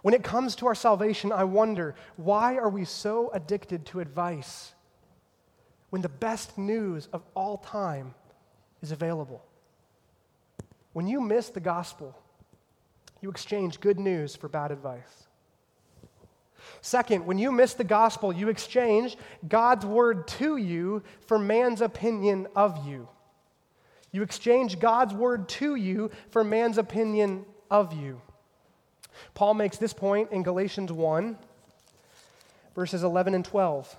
When 0.01 0.15
it 0.15 0.25
comes 0.25 0.57
to 0.57 0.67
our 0.67 0.75
salvation, 0.75 1.31
I 1.31 1.45
wonder 1.45 1.95
why 2.17 2.57
are 2.57 2.71
we 2.71 2.87
so 2.87 3.31
addicted 3.35 3.85
to 3.89 4.01
advice 4.01 4.73
when 5.91 6.01
the 6.01 6.09
best 6.09 6.57
news 6.57 7.07
of 7.13 7.23
all 7.35 7.59
time 7.59 8.15
is 8.81 8.93
available? 8.93 9.45
When 10.95 11.07
you 11.07 11.21
miss 11.21 11.51
the 11.51 11.61
gospel, 11.61 12.19
you 13.21 13.29
exchange 13.29 13.79
good 13.79 13.99
news 13.99 14.35
for 14.35 14.49
bad 14.49 14.71
advice. 14.71 15.28
Second, 16.81 17.27
when 17.27 17.38
you 17.38 17.51
miss 17.51 17.75
the 17.75 17.85
gospel, 17.85 18.33
you 18.33 18.49
exchange 18.49 19.17
God's 19.47 19.85
word 19.85 20.29
to 20.29 20.57
you 20.57 21.03
for 21.27 21.38
man's 21.38 21.81
opinion 21.81 22.47
of 22.55 22.87
you. 22.87 23.09
You 24.12 24.23
exchange 24.23 24.79
God's 24.79 25.12
word 25.12 25.49
to 25.51 25.75
you 25.75 26.11
for 26.31 26.45
man's 26.45 26.79
opinion 26.79 27.45
of 27.71 27.93
you. 27.93 28.21
Paul 29.35 29.55
makes 29.55 29.77
this 29.77 29.93
point 29.93 30.31
in 30.31 30.43
Galatians 30.43 30.93
1, 30.93 31.37
verses 32.75 33.03
11 33.03 33.35
and 33.35 33.45
12. 33.45 33.97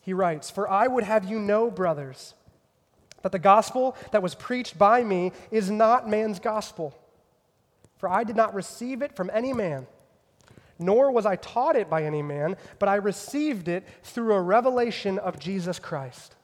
He 0.00 0.14
writes, 0.14 0.50
For 0.50 0.68
I 0.68 0.86
would 0.86 1.04
have 1.04 1.26
you 1.26 1.38
know, 1.38 1.70
brothers, 1.70 2.34
that 3.22 3.32
the 3.32 3.38
gospel 3.38 3.94
that 4.12 4.22
was 4.22 4.34
preached 4.34 4.78
by 4.78 5.04
me 5.04 5.32
is 5.50 5.70
not 5.70 6.08
man's 6.08 6.38
gospel. 6.38 6.98
For 7.98 8.08
I 8.08 8.24
did 8.24 8.36
not 8.36 8.54
receive 8.54 9.02
it 9.02 9.14
from 9.14 9.30
any 9.32 9.52
man 9.52 9.86
nor 10.78 11.10
was 11.10 11.26
I 11.26 11.36
taught 11.36 11.76
it 11.76 11.90
by 11.90 12.04
any 12.04 12.22
man, 12.22 12.56
but 12.78 12.88
I 12.88 12.96
received 12.96 13.68
it 13.68 13.86
through 14.02 14.34
a 14.34 14.40
revelation 14.40 15.18
of 15.18 15.38
Jesus 15.38 15.78
Christ. 15.78 16.34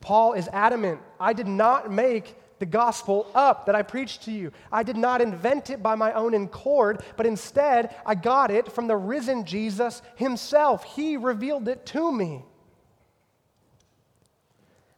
Paul 0.00 0.32
is 0.32 0.48
adamant 0.48 1.00
I 1.18 1.32
did 1.32 1.46
not 1.46 1.90
make 1.92 2.36
the 2.58 2.66
gospel 2.66 3.26
up 3.34 3.66
that 3.66 3.74
I 3.74 3.82
preached 3.82 4.24
to 4.24 4.30
you. 4.30 4.52
I 4.70 4.82
did 4.82 4.96
not 4.96 5.22
invent 5.22 5.70
it 5.70 5.82
by 5.82 5.94
my 5.94 6.12
own 6.12 6.34
accord, 6.34 7.02
but 7.16 7.26
instead 7.26 7.94
I 8.04 8.14
got 8.14 8.50
it 8.50 8.70
from 8.70 8.86
the 8.86 8.96
risen 8.96 9.44
Jesus 9.44 10.02
himself. 10.16 10.84
He 10.84 11.16
revealed 11.16 11.68
it 11.68 11.86
to 11.86 12.12
me. 12.12 12.44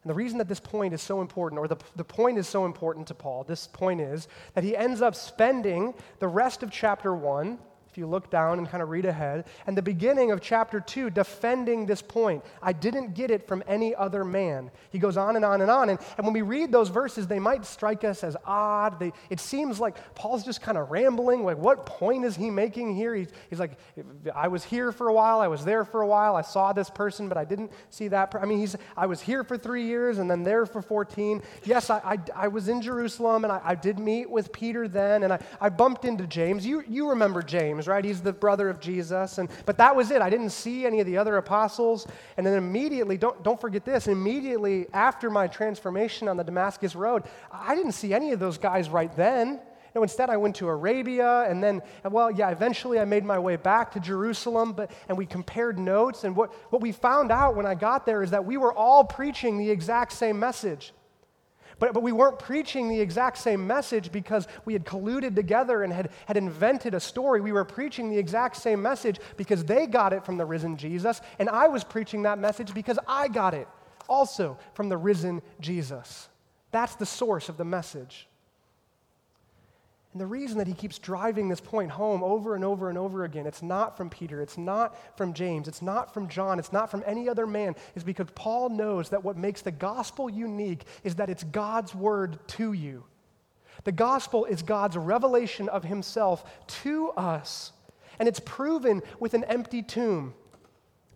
And 0.03 0.09
the 0.09 0.13
reason 0.13 0.37
that 0.39 0.49
this 0.49 0.59
point 0.59 0.93
is 0.93 1.01
so 1.01 1.21
important, 1.21 1.59
or 1.59 1.67
the, 1.67 1.77
the 1.95 2.03
point 2.03 2.37
is 2.37 2.47
so 2.47 2.65
important 2.65 3.07
to 3.07 3.13
Paul, 3.13 3.45
this 3.45 3.67
point 3.67 4.01
is 4.01 4.27
that 4.53 4.63
he 4.63 4.75
ends 4.75 5.01
up 5.01 5.15
spending 5.15 5.93
the 6.19 6.27
rest 6.27 6.61
of 6.61 6.71
chapter 6.71 7.15
1 7.15 7.57
if 7.93 7.97
you 7.99 8.07
look 8.07 8.31
down 8.31 8.57
and 8.57 8.67
kind 8.67 8.81
of 8.81 8.89
read 8.89 9.05
ahead, 9.05 9.45
and 9.67 9.77
the 9.77 9.81
beginning 9.83 10.31
of 10.31 10.41
chapter 10.41 10.79
2 10.79 11.11
defending 11.11 11.85
this 11.85 12.01
point. 12.01 12.43
I 12.59 12.73
didn't 12.73 13.13
get 13.13 13.29
it 13.29 13.47
from 13.47 13.63
any 13.67 13.93
other 13.93 14.25
man. 14.25 14.71
He 14.89 14.97
goes 14.97 15.15
on 15.15 15.35
and 15.35 15.45
on 15.45 15.61
and 15.61 15.69
on. 15.69 15.89
And, 15.89 15.99
and 16.17 16.25
when 16.25 16.33
we 16.33 16.41
read 16.41 16.71
those 16.71 16.89
verses, 16.89 17.27
they 17.27 17.37
might 17.37 17.67
strike 17.67 18.03
us 18.03 18.23
as 18.23 18.35
odd. 18.45 18.99
They, 18.99 19.13
it 19.29 19.39
seems 19.39 19.79
like 19.79 20.15
Paul's 20.15 20.43
just 20.43 20.59
kind 20.59 20.75
of 20.75 20.89
rambling. 20.89 21.43
Like, 21.43 21.59
what 21.59 21.85
point 21.85 22.25
is 22.25 22.35
he 22.35 22.49
making 22.49 22.95
here? 22.95 23.13
He's, 23.13 23.59
like, 23.59 23.77
I 24.33 24.47
was 24.47 24.63
here 24.63 24.91
for 24.91 25.09
a 25.09 25.13
while, 25.13 25.39
I 25.39 25.47
was 25.47 25.63
there 25.63 25.85
for 25.85 26.01
a 26.01 26.07
while, 26.07 26.35
I 26.35 26.41
saw 26.41 26.73
this 26.73 26.89
person, 26.89 27.29
but 27.29 27.37
I 27.37 27.45
didn't 27.45 27.71
see 27.91 28.07
that. 28.07 28.31
Per-. 28.31 28.39
I 28.39 28.45
mean, 28.45 28.57
he's, 28.57 28.75
I 28.97 29.05
was 29.05 29.21
here 29.21 29.43
for 29.43 29.55
three 29.55 29.85
years 29.85 30.17
and 30.17 30.31
then 30.31 30.41
there 30.41 30.65
for 30.65 30.81
14. 30.81 31.43
Yes, 31.63 31.91
I, 31.91 31.97
I, 32.03 32.17
I 32.35 32.47
was 32.47 32.69
in 32.69 32.81
Jerusalem 32.81 33.43
and 33.43 33.53
I, 33.53 33.61
I 33.63 33.75
did 33.75 33.99
meet 33.99 34.27
with 34.31 34.51
Peter 34.51 34.87
then, 34.87 35.21
and 35.21 35.33
I, 35.33 35.39
I 35.61 35.69
bumped 35.69 36.05
into 36.05 36.25
James. 36.25 36.65
You, 36.65 36.83
you 36.87 37.09
remember 37.09 37.43
James 37.43 37.82
Right? 37.87 38.03
He's 38.03 38.21
the 38.21 38.33
brother 38.33 38.69
of 38.69 38.79
Jesus. 38.79 39.37
And, 39.37 39.49
but 39.65 39.77
that 39.77 39.95
was 39.95 40.11
it. 40.11 40.21
I 40.21 40.29
didn't 40.29 40.51
see 40.51 40.85
any 40.85 40.99
of 40.99 41.05
the 41.05 41.17
other 41.17 41.37
apostles. 41.37 42.07
And 42.37 42.45
then 42.45 42.53
immediately, 42.53 43.17
don't, 43.17 43.43
don't 43.43 43.59
forget 43.59 43.85
this, 43.85 44.07
immediately 44.07 44.87
after 44.93 45.29
my 45.29 45.47
transformation 45.47 46.27
on 46.27 46.37
the 46.37 46.43
Damascus 46.43 46.95
Road, 46.95 47.23
I 47.51 47.75
didn't 47.75 47.93
see 47.93 48.13
any 48.13 48.31
of 48.31 48.39
those 48.39 48.57
guys 48.57 48.89
right 48.89 49.15
then. 49.15 49.59
No, 49.95 50.01
instead, 50.01 50.31
I 50.31 50.37
went 50.37 50.55
to 50.55 50.67
Arabia, 50.67 51.41
and 51.47 51.63
then, 51.63 51.83
well, 52.03 52.31
yeah, 52.31 52.49
eventually 52.49 52.99
I 52.99 53.05
made 53.05 53.23
my 53.23 53.37
way 53.37 53.57
back 53.57 53.91
to 53.91 53.99
Jerusalem, 53.99 54.73
but, 54.73 54.89
and 55.07 55.15
we 55.15 55.27
compared 55.27 55.77
notes. 55.77 56.23
And 56.23 56.35
what, 56.35 56.51
what 56.71 56.81
we 56.81 56.91
found 56.91 57.31
out 57.31 57.55
when 57.55 57.67
I 57.67 57.75
got 57.75 58.05
there 58.05 58.23
is 58.23 58.31
that 58.31 58.43
we 58.43 58.57
were 58.57 58.73
all 58.73 59.03
preaching 59.03 59.59
the 59.59 59.69
exact 59.69 60.13
same 60.13 60.39
message. 60.39 60.93
But, 61.83 61.93
but 61.93 62.01
we 62.01 62.13
weren't 62.13 62.39
preaching 62.39 62.87
the 62.87 63.01
exact 63.01 63.37
same 63.37 63.67
message 63.67 64.09
because 64.09 64.47
we 64.63 64.71
had 64.71 64.85
colluded 64.85 65.35
together 65.35 65.83
and 65.83 65.91
had, 65.91 66.11
had 66.27 66.37
invented 66.37 66.93
a 66.93 66.99
story. 67.01 67.41
We 67.41 67.51
were 67.51 67.65
preaching 67.65 68.09
the 68.09 68.17
exact 68.17 68.55
same 68.55 68.81
message 68.81 69.19
because 69.35 69.65
they 69.65 69.85
got 69.85 70.13
it 70.13 70.23
from 70.23 70.37
the 70.37 70.45
risen 70.45 70.77
Jesus, 70.77 71.19
and 71.39 71.49
I 71.49 71.67
was 71.67 71.83
preaching 71.83 72.21
that 72.21 72.39
message 72.39 72.73
because 72.73 72.97
I 73.05 73.27
got 73.27 73.53
it 73.53 73.67
also 74.07 74.57
from 74.75 74.87
the 74.87 74.95
risen 74.95 75.41
Jesus. 75.59 76.29
That's 76.71 76.95
the 76.95 77.05
source 77.05 77.49
of 77.49 77.57
the 77.57 77.65
message. 77.65 78.29
And 80.13 80.21
the 80.21 80.27
reason 80.27 80.59
that 80.59 80.67
he 80.67 80.73
keeps 80.73 80.99
driving 80.99 81.49
this 81.49 81.59
point 81.59 81.89
home 81.89 82.23
over 82.23 82.53
and 82.53 82.63
over 82.63 82.89
and 82.89 82.99
over 82.99 83.23
again, 83.23 83.47
it's 83.47 83.63
not 83.63 83.97
from 83.97 84.11
Peter, 84.11 84.41
it's 84.41 84.59
not 84.59 84.95
from 85.17 85.33
James, 85.33 85.67
it's 85.67 85.81
not 85.81 86.13
from 86.13 86.27
John, 86.27 86.59
it's 86.59 86.71
not 86.71 86.91
from 86.91 87.03
any 87.07 87.27
other 87.27 87.47
man, 87.47 87.75
is 87.95 88.03
because 88.03 88.27
Paul 88.35 88.69
knows 88.69 89.09
that 89.09 89.23
what 89.23 89.37
makes 89.37 89.63
the 89.63 89.71
gospel 89.71 90.29
unique 90.29 90.83
is 91.03 91.15
that 91.15 91.31
it's 91.31 91.43
God's 91.43 91.95
word 91.95 92.37
to 92.49 92.73
you. 92.73 93.05
The 93.85 93.91
gospel 93.91 94.45
is 94.45 94.61
God's 94.61 94.95
revelation 94.95 95.67
of 95.67 95.83
himself 95.83 96.43
to 96.83 97.09
us, 97.11 97.71
and 98.19 98.29
it's 98.29 98.39
proven 98.39 99.01
with 99.19 99.33
an 99.33 99.43
empty 99.45 99.81
tomb. 99.81 100.35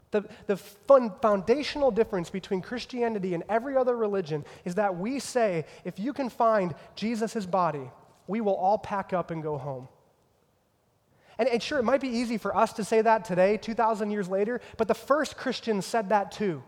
The, 0.10 0.26
the 0.48 0.58
fun, 0.58 1.12
foundational 1.22 1.92
difference 1.92 2.32
between 2.32 2.62
Christianity 2.62 3.36
and 3.36 3.44
every 3.48 3.78
other 3.78 3.96
religion 3.96 4.44
is 4.66 4.74
that 4.76 4.98
we 4.98 5.20
say 5.20 5.66
if 5.84 6.00
you 6.00 6.14
can 6.14 6.30
find 6.30 6.74
Jesus' 6.96 7.46
body, 7.46 7.92
we 8.28 8.42
will 8.42 8.56
all 8.56 8.78
pack 8.78 9.14
up 9.14 9.32
and 9.32 9.42
go 9.42 9.58
home. 9.58 9.88
And, 11.40 11.48
and 11.48 11.62
sure, 11.62 11.80
it 11.80 11.84
might 11.84 12.02
be 12.02 12.10
easy 12.10 12.38
for 12.38 12.56
us 12.56 12.74
to 12.74 12.84
say 12.84 13.02
that 13.02 13.26
today, 13.26 13.58
2,000 13.58 14.12
years 14.12 14.28
later, 14.28 14.62
but 14.78 14.88
the 14.88 14.96
first 14.96 15.38
Christians 15.38 15.86
said 15.86 16.10
that 16.10 16.32
too. 16.32 16.64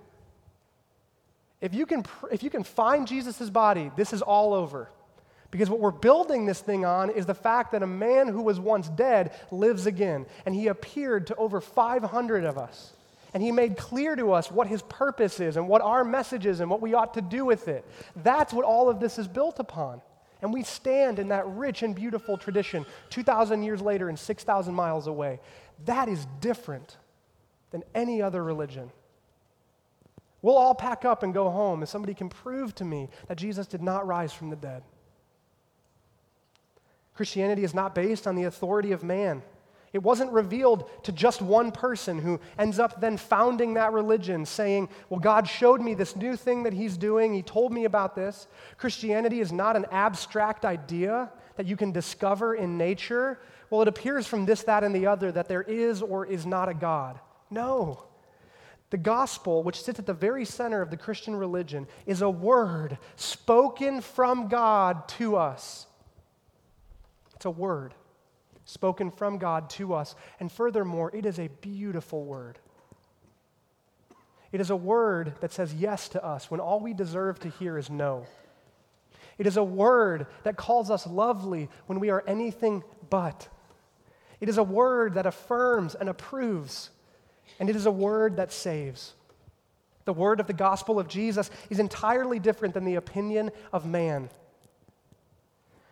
If 1.62 1.74
you 1.74 1.86
can, 1.86 2.06
if 2.32 2.44
you 2.44 2.50
can 2.50 2.64
find 2.64 3.08
Jesus' 3.08 3.50
body, 3.50 3.92
this 3.96 4.14
is 4.14 4.22
all 4.22 4.54
over. 4.54 4.90
Because 5.52 5.70
what 5.70 5.80
we're 5.80 5.92
building 5.92 6.46
this 6.46 6.62
thing 6.62 6.86
on 6.86 7.10
is 7.10 7.26
the 7.26 7.34
fact 7.34 7.72
that 7.72 7.82
a 7.82 7.88
man 7.88 8.28
who 8.28 8.44
was 8.44 8.60
once 8.60 8.88
dead 8.90 9.32
lives 9.52 9.88
again. 9.88 10.28
And 10.46 10.54
he 10.54 10.68
appeared 10.68 11.28
to 11.28 11.36
over 11.36 11.60
500 11.60 12.44
of 12.46 12.58
us. 12.58 12.94
And 13.34 13.42
he 13.44 13.52
made 13.52 13.76
clear 13.78 14.16
to 14.16 14.32
us 14.32 14.52
what 14.52 14.68
his 14.68 14.82
purpose 14.84 15.40
is 15.40 15.58
and 15.58 15.68
what 15.68 15.82
our 15.82 16.04
message 16.04 16.46
is 16.46 16.60
and 16.60 16.70
what 16.70 16.82
we 16.82 16.94
ought 16.94 17.16
to 17.16 17.22
do 17.22 17.46
with 17.46 17.68
it. 17.68 17.86
That's 18.16 18.54
what 18.54 18.66
all 18.66 18.90
of 18.90 19.00
this 19.00 19.18
is 19.18 19.28
built 19.28 19.60
upon. 19.60 20.02
And 20.42 20.54
we 20.54 20.64
stand 20.64 21.20
in 21.20 21.30
that 21.30 21.48
rich 21.48 21.84
and 21.84 21.94
beautiful 21.94 22.38
tradition 22.38 22.86
2,000 23.10 23.64
years 23.64 23.82
later 23.82 24.08
and 24.10 24.18
6,000 24.18 24.74
miles 24.74 25.08
away. 25.08 25.40
That 25.86 26.08
is 26.08 26.26
different 26.40 26.98
than 27.72 27.84
any 27.94 28.22
other 28.22 28.44
religion. 28.44 28.92
We'll 30.42 30.58
all 30.58 30.76
pack 30.76 31.04
up 31.04 31.24
and 31.24 31.34
go 31.34 31.50
home 31.50 31.84
if 31.84 31.90
somebody 31.90 32.14
can 32.14 32.30
prove 32.30 32.74
to 32.76 32.86
me 32.86 33.10
that 33.28 33.38
Jesus 33.38 33.68
did 33.68 33.82
not 33.82 34.08
rise 34.08 34.32
from 34.32 34.50
the 34.50 34.56
dead. 34.56 34.84
Christianity 37.14 37.66
is 37.66 37.74
not 37.74 37.94
based 37.94 38.26
on 38.26 38.36
the 38.36 38.46
authority 38.46 38.94
of 38.94 39.04
man. 39.04 39.42
It 39.92 40.04
wasn't 40.04 40.32
revealed 40.32 40.90
to 41.04 41.12
just 41.12 41.42
one 41.42 41.72
person 41.72 42.20
who 42.20 42.40
ends 42.60 42.78
up 42.78 43.02
then 43.02 43.18
founding 43.18 43.74
that 43.74 43.92
religion, 43.92 44.46
saying, 44.46 44.90
Well, 45.10 45.20
God 45.20 45.48
showed 45.48 45.82
me 45.82 45.96
this 45.96 46.16
new 46.16 46.36
thing 46.36 46.64
that 46.64 46.74
He's 46.74 46.96
doing. 46.96 47.34
He 47.34 47.42
told 47.42 47.74
me 47.74 47.86
about 47.86 48.16
this. 48.16 48.48
Christianity 48.78 49.40
is 49.40 49.52
not 49.52 49.76
an 49.76 49.86
abstract 49.92 50.64
idea 50.64 51.32
that 51.56 51.66
you 51.66 51.76
can 51.76 51.92
discover 51.92 52.54
in 52.54 52.78
nature. 52.78 53.40
Well, 53.70 53.82
it 53.82 53.88
appears 53.88 54.28
from 54.28 54.46
this, 54.46 54.64
that, 54.64 54.84
and 54.84 54.94
the 54.94 55.08
other 55.08 55.32
that 55.32 55.48
there 55.48 55.64
is 55.64 56.02
or 56.02 56.26
is 56.26 56.46
not 56.46 56.70
a 56.70 56.74
God. 56.74 57.20
No. 57.50 58.04
The 58.92 58.98
gospel, 58.98 59.64
which 59.64 59.82
sits 59.82 60.00
at 60.00 60.06
the 60.06 60.14
very 60.14 60.46
center 60.46 60.82
of 60.82 60.92
the 60.92 60.98
Christian 60.98 61.36
religion, 61.36 61.88
is 62.06 62.22
a 62.22 62.30
word 62.30 62.98
spoken 63.16 64.02
from 64.02 64.48
God 64.48 65.08
to 65.10 65.36
us. 65.36 65.88
It's 67.36 67.46
a 67.46 67.52
word 67.52 67.94
spoken 68.70 69.10
from 69.10 69.40
God 69.40 69.70
to 69.72 69.96
us. 69.96 70.16
And 70.40 70.52
furthermore, 70.52 71.10
it 71.14 71.26
is 71.26 71.40
a 71.40 71.48
beautiful 71.48 72.24
word. 72.24 72.60
It 74.52 74.62
is 74.62 74.70
a 74.70 74.76
word 74.76 75.34
that 75.42 75.52
says 75.52 75.74
yes 75.74 76.10
to 76.10 76.24
us 76.24 76.52
when 76.52 76.60
all 76.60 76.80
we 76.80 76.94
deserve 76.94 77.40
to 77.40 77.50
hear 77.50 77.78
is 77.78 77.90
no. 77.90 78.26
It 79.40 79.48
is 79.48 79.58
a 79.58 79.64
word 79.64 80.28
that 80.44 80.56
calls 80.56 80.92
us 80.92 81.08
lovely 81.08 81.70
when 81.88 82.00
we 82.00 82.10
are 82.10 82.24
anything 82.28 82.84
but. 83.10 83.48
It 84.40 84.50
is 84.50 84.58
a 84.58 84.64
word 84.64 85.16
that 85.16 85.26
affirms 85.26 85.96
and 85.96 86.08
approves, 86.08 86.92
and 87.60 87.70
it 87.70 87.76
is 87.76 87.86
a 87.86 87.92
word 87.92 88.38
that 88.38 88.54
saves. 88.54 89.14
The 90.06 90.14
word 90.14 90.40
of 90.40 90.48
the 90.48 90.54
gospel 90.54 91.00
of 91.00 91.08
Jesus 91.08 91.50
is 91.70 91.80
entirely 91.80 92.40
different 92.40 92.74
than 92.74 92.86
the 92.86 92.96
opinion 92.96 93.52
of 93.74 93.86
man. 93.86 94.30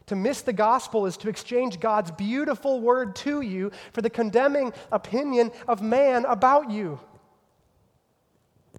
To 0.07 0.15
miss 0.15 0.41
the 0.41 0.53
gospel 0.53 1.05
is 1.05 1.17
to 1.17 1.29
exchange 1.29 1.79
God's 1.79 2.11
beautiful 2.11 2.79
word 2.79 3.15
to 3.17 3.41
you 3.41 3.71
for 3.93 4.01
the 4.01 4.09
condemning 4.09 4.73
opinion 4.91 5.51
of 5.67 5.81
man 5.81 6.25
about 6.25 6.71
you. 6.71 6.99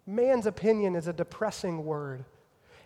Man's 0.06 0.46
opinion 0.46 0.96
is 0.96 1.06
a 1.06 1.12
depressing 1.12 1.84
word. 1.84 2.24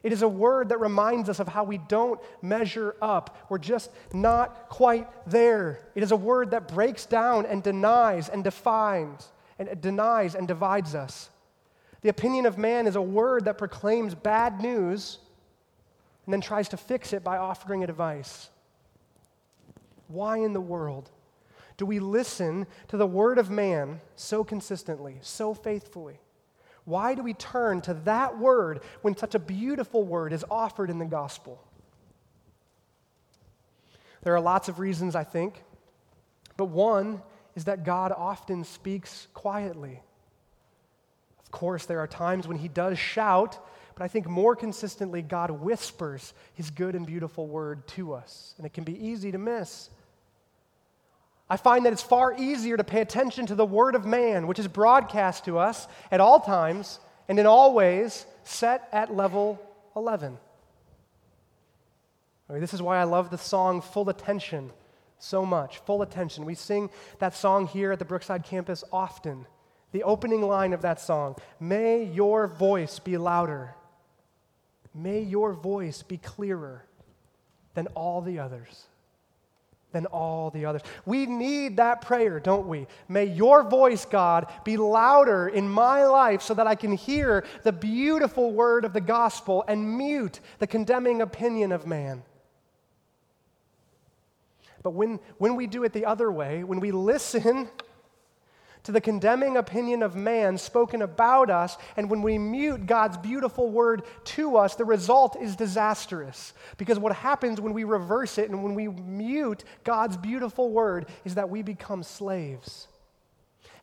It 0.02 0.12
is 0.12 0.22
a 0.22 0.28
word 0.28 0.70
that 0.70 0.80
reminds 0.80 1.28
us 1.28 1.38
of 1.38 1.46
how 1.46 1.62
we 1.62 1.78
don't 1.78 2.20
measure 2.42 2.96
up. 3.00 3.46
We're 3.48 3.58
just 3.58 3.90
not 4.12 4.68
quite 4.68 5.06
there. 5.24 5.78
It 5.94 6.02
is 6.02 6.10
a 6.10 6.16
word 6.16 6.50
that 6.50 6.66
breaks 6.66 7.06
down 7.06 7.46
and 7.46 7.62
denies 7.62 8.28
and 8.28 8.42
defines 8.42 9.30
and 9.60 9.80
denies 9.80 10.34
and 10.34 10.48
divides 10.48 10.96
us. 10.96 11.30
The 12.00 12.08
opinion 12.08 12.46
of 12.46 12.58
man 12.58 12.88
is 12.88 12.96
a 12.96 13.02
word 13.02 13.44
that 13.44 13.58
proclaims 13.58 14.16
bad 14.16 14.60
news 14.60 15.18
and 16.24 16.32
then 16.32 16.40
tries 16.40 16.68
to 16.70 16.76
fix 16.76 17.12
it 17.12 17.24
by 17.24 17.36
offering 17.36 17.82
advice. 17.82 18.50
Why 20.08 20.38
in 20.38 20.52
the 20.52 20.60
world 20.60 21.10
do 21.76 21.86
we 21.86 21.98
listen 21.98 22.66
to 22.88 22.96
the 22.96 23.06
word 23.06 23.38
of 23.38 23.50
man 23.50 24.00
so 24.14 24.44
consistently, 24.44 25.18
so 25.22 25.54
faithfully? 25.54 26.20
Why 26.84 27.14
do 27.14 27.22
we 27.22 27.34
turn 27.34 27.80
to 27.82 27.94
that 27.94 28.38
word 28.38 28.82
when 29.02 29.16
such 29.16 29.34
a 29.34 29.38
beautiful 29.38 30.04
word 30.04 30.32
is 30.32 30.44
offered 30.50 30.90
in 30.90 30.98
the 30.98 31.04
gospel? 31.04 31.62
There 34.22 34.34
are 34.34 34.40
lots 34.40 34.68
of 34.68 34.78
reasons, 34.78 35.16
I 35.16 35.24
think, 35.24 35.64
but 36.56 36.66
one 36.66 37.22
is 37.54 37.64
that 37.64 37.84
God 37.84 38.12
often 38.16 38.64
speaks 38.64 39.28
quietly. 39.34 40.00
Of 41.44 41.50
course, 41.50 41.86
there 41.86 42.00
are 42.00 42.06
times 42.06 42.46
when 42.46 42.58
he 42.58 42.68
does 42.68 42.98
shout 42.98 43.58
but 43.94 44.02
I 44.02 44.08
think 44.08 44.28
more 44.28 44.56
consistently, 44.56 45.22
God 45.22 45.50
whispers 45.50 46.34
his 46.54 46.70
good 46.70 46.94
and 46.94 47.06
beautiful 47.06 47.46
word 47.46 47.86
to 47.88 48.14
us, 48.14 48.54
and 48.56 48.66
it 48.66 48.72
can 48.72 48.84
be 48.84 49.06
easy 49.06 49.32
to 49.32 49.38
miss. 49.38 49.90
I 51.50 51.56
find 51.56 51.84
that 51.84 51.92
it's 51.92 52.02
far 52.02 52.34
easier 52.34 52.76
to 52.76 52.84
pay 52.84 53.02
attention 53.02 53.46
to 53.46 53.54
the 53.54 53.66
word 53.66 53.94
of 53.94 54.06
man, 54.06 54.46
which 54.46 54.58
is 54.58 54.68
broadcast 54.68 55.44
to 55.44 55.58
us 55.58 55.86
at 56.10 56.20
all 56.20 56.40
times 56.40 56.98
and 57.28 57.38
in 57.38 57.46
all 57.46 57.74
ways, 57.74 58.26
set 58.44 58.88
at 58.92 59.14
level 59.14 59.60
11. 59.96 60.38
this 62.48 62.74
is 62.74 62.82
why 62.82 62.98
I 62.98 63.04
love 63.04 63.30
the 63.30 63.38
song 63.38 63.80
Full 63.80 64.08
Attention 64.08 64.70
so 65.18 65.46
much. 65.46 65.78
Full 65.78 66.02
Attention. 66.02 66.44
We 66.44 66.54
sing 66.54 66.90
that 67.20 67.34
song 67.34 67.66
here 67.66 67.92
at 67.92 67.98
the 67.98 68.04
Brookside 68.04 68.44
campus 68.44 68.84
often. 68.92 69.46
The 69.92 70.02
opening 70.02 70.42
line 70.42 70.72
of 70.72 70.82
that 70.82 71.00
song 71.00 71.36
May 71.60 72.04
your 72.04 72.46
voice 72.46 72.98
be 72.98 73.16
louder 73.16 73.74
May 74.94 75.20
your 75.20 75.52
voice 75.52 76.02
be 76.02 76.18
clearer 76.18 76.84
than 77.74 77.86
all 77.88 78.20
the 78.20 78.38
others. 78.38 78.84
Than 79.92 80.06
all 80.06 80.50
the 80.50 80.64
others. 80.64 80.82
We 81.04 81.26
need 81.26 81.76
that 81.76 82.00
prayer, 82.00 82.40
don't 82.40 82.66
we? 82.66 82.86
May 83.08 83.26
your 83.26 83.62
voice, 83.62 84.04
God, 84.04 84.50
be 84.64 84.76
louder 84.76 85.48
in 85.48 85.68
my 85.68 86.04
life 86.04 86.42
so 86.42 86.54
that 86.54 86.66
I 86.66 86.74
can 86.74 86.92
hear 86.92 87.44
the 87.62 87.72
beautiful 87.72 88.52
word 88.52 88.84
of 88.84 88.92
the 88.92 89.00
gospel 89.00 89.64
and 89.68 89.98
mute 89.98 90.40
the 90.58 90.66
condemning 90.66 91.20
opinion 91.20 91.72
of 91.72 91.86
man. 91.86 92.22
But 94.82 94.90
when, 94.90 95.20
when 95.38 95.56
we 95.56 95.66
do 95.66 95.84
it 95.84 95.92
the 95.92 96.06
other 96.06 96.32
way, 96.32 96.64
when 96.64 96.80
we 96.80 96.90
listen 96.90 97.68
to 98.84 98.92
the 98.92 99.00
condemning 99.00 99.56
opinion 99.56 100.02
of 100.02 100.16
man 100.16 100.58
spoken 100.58 101.02
about 101.02 101.50
us, 101.50 101.76
and 101.96 102.10
when 102.10 102.22
we 102.22 102.36
mute 102.36 102.86
God's 102.86 103.16
beautiful 103.16 103.70
word 103.70 104.02
to 104.24 104.56
us, 104.56 104.74
the 104.74 104.84
result 104.84 105.36
is 105.40 105.54
disastrous. 105.54 106.52
Because 106.78 106.98
what 106.98 107.14
happens 107.14 107.60
when 107.60 107.74
we 107.74 107.84
reverse 107.84 108.38
it 108.38 108.50
and 108.50 108.64
when 108.64 108.74
we 108.74 108.88
mute 108.88 109.64
God's 109.84 110.16
beautiful 110.16 110.70
word 110.70 111.06
is 111.24 111.36
that 111.36 111.48
we 111.48 111.62
become 111.62 112.02
slaves. 112.02 112.88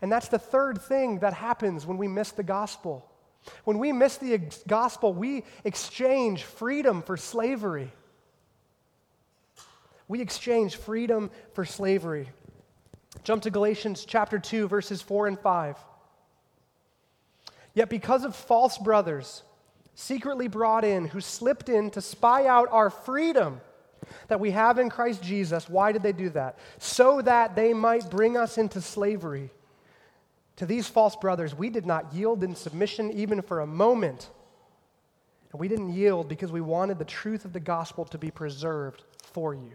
And 0.01 0.11
that's 0.11 0.27
the 0.27 0.39
third 0.39 0.81
thing 0.81 1.19
that 1.19 1.33
happens 1.33 1.85
when 1.85 1.97
we 1.97 2.07
miss 2.07 2.31
the 2.31 2.43
gospel. 2.43 3.05
When 3.63 3.79
we 3.79 3.91
miss 3.91 4.17
the 4.17 4.39
gospel, 4.67 5.13
we 5.13 5.45
exchange 5.63 6.43
freedom 6.43 7.01
for 7.01 7.15
slavery. 7.15 7.91
We 10.09 10.21
exchange 10.21 10.75
freedom 10.75 11.31
for 11.53 11.63
slavery. 11.63 12.29
Jump 13.23 13.43
to 13.43 13.49
Galatians 13.49 14.05
chapter 14.05 14.39
2, 14.39 14.67
verses 14.67 15.01
4 15.01 15.27
and 15.27 15.39
5. 15.39 15.77
Yet 17.73 17.89
because 17.89 18.23
of 18.23 18.35
false 18.35 18.77
brothers, 18.77 19.43
secretly 19.95 20.47
brought 20.47 20.85
in, 20.85 21.07
who 21.07 21.21
slipped 21.21 21.69
in 21.69 21.91
to 21.91 22.01
spy 22.01 22.45
out 22.45 22.69
our 22.71 22.89
freedom 22.89 23.61
that 24.27 24.39
we 24.39 24.51
have 24.51 24.79
in 24.79 24.89
Christ 24.89 25.21
Jesus, 25.21 25.69
why 25.69 25.91
did 25.91 26.03
they 26.03 26.13
do 26.13 26.29
that? 26.29 26.57
So 26.77 27.21
that 27.21 27.55
they 27.55 27.73
might 27.73 28.09
bring 28.09 28.37
us 28.37 28.57
into 28.57 28.81
slavery. 28.81 29.49
To 30.57 30.65
these 30.65 30.87
false 30.87 31.15
brothers, 31.15 31.55
we 31.55 31.69
did 31.69 31.85
not 31.85 32.13
yield 32.13 32.43
in 32.43 32.55
submission 32.55 33.11
even 33.11 33.41
for 33.41 33.61
a 33.61 33.67
moment. 33.67 34.29
And 35.51 35.59
we 35.59 35.67
didn't 35.67 35.93
yield 35.93 36.27
because 36.27 36.51
we 36.51 36.61
wanted 36.61 36.99
the 36.99 37.05
truth 37.05 37.45
of 37.45 37.53
the 37.53 37.59
gospel 37.59 38.05
to 38.05 38.17
be 38.17 38.31
preserved 38.31 39.03
for 39.21 39.53
you. 39.53 39.71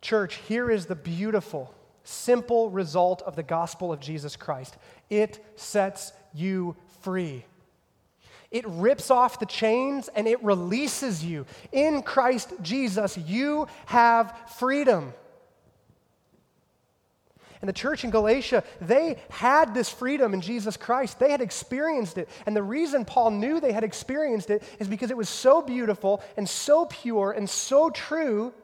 Church, 0.00 0.36
here 0.48 0.70
is 0.70 0.86
the 0.86 0.94
beautiful, 0.94 1.74
simple 2.04 2.70
result 2.70 3.22
of 3.22 3.36
the 3.36 3.42
gospel 3.42 3.92
of 3.92 4.00
Jesus 4.00 4.36
Christ 4.36 4.76
it 5.08 5.44
sets 5.56 6.12
you 6.32 6.76
free. 7.02 7.44
It 8.50 8.64
rips 8.66 9.10
off 9.10 9.38
the 9.38 9.46
chains 9.46 10.08
and 10.14 10.26
it 10.26 10.42
releases 10.42 11.24
you. 11.24 11.46
In 11.72 12.02
Christ 12.02 12.52
Jesus, 12.62 13.16
you 13.16 13.68
have 13.86 14.36
freedom. 14.58 15.12
And 17.60 17.68
the 17.68 17.74
church 17.74 18.04
in 18.04 18.10
Galatia, 18.10 18.64
they 18.80 19.18
had 19.28 19.74
this 19.74 19.90
freedom 19.90 20.32
in 20.32 20.40
Jesus 20.40 20.76
Christ. 20.76 21.18
They 21.18 21.30
had 21.30 21.42
experienced 21.42 22.16
it. 22.16 22.28
And 22.46 22.56
the 22.56 22.62
reason 22.62 23.04
Paul 23.04 23.32
knew 23.32 23.60
they 23.60 23.72
had 23.72 23.84
experienced 23.84 24.48
it 24.50 24.62
is 24.78 24.88
because 24.88 25.10
it 25.10 25.16
was 25.16 25.28
so 25.28 25.60
beautiful 25.60 26.22
and 26.36 26.48
so 26.48 26.86
pure 26.86 27.32
and 27.32 27.48
so 27.48 27.90
true 27.90 28.54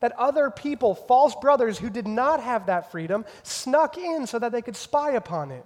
that 0.00 0.12
other 0.12 0.50
people, 0.50 0.94
false 0.94 1.34
brothers 1.36 1.78
who 1.78 1.90
did 1.90 2.06
not 2.06 2.42
have 2.42 2.66
that 2.66 2.90
freedom, 2.90 3.24
snuck 3.42 3.96
in 3.98 4.26
so 4.26 4.38
that 4.38 4.52
they 4.52 4.62
could 4.62 4.76
spy 4.76 5.12
upon 5.12 5.50
it. 5.50 5.64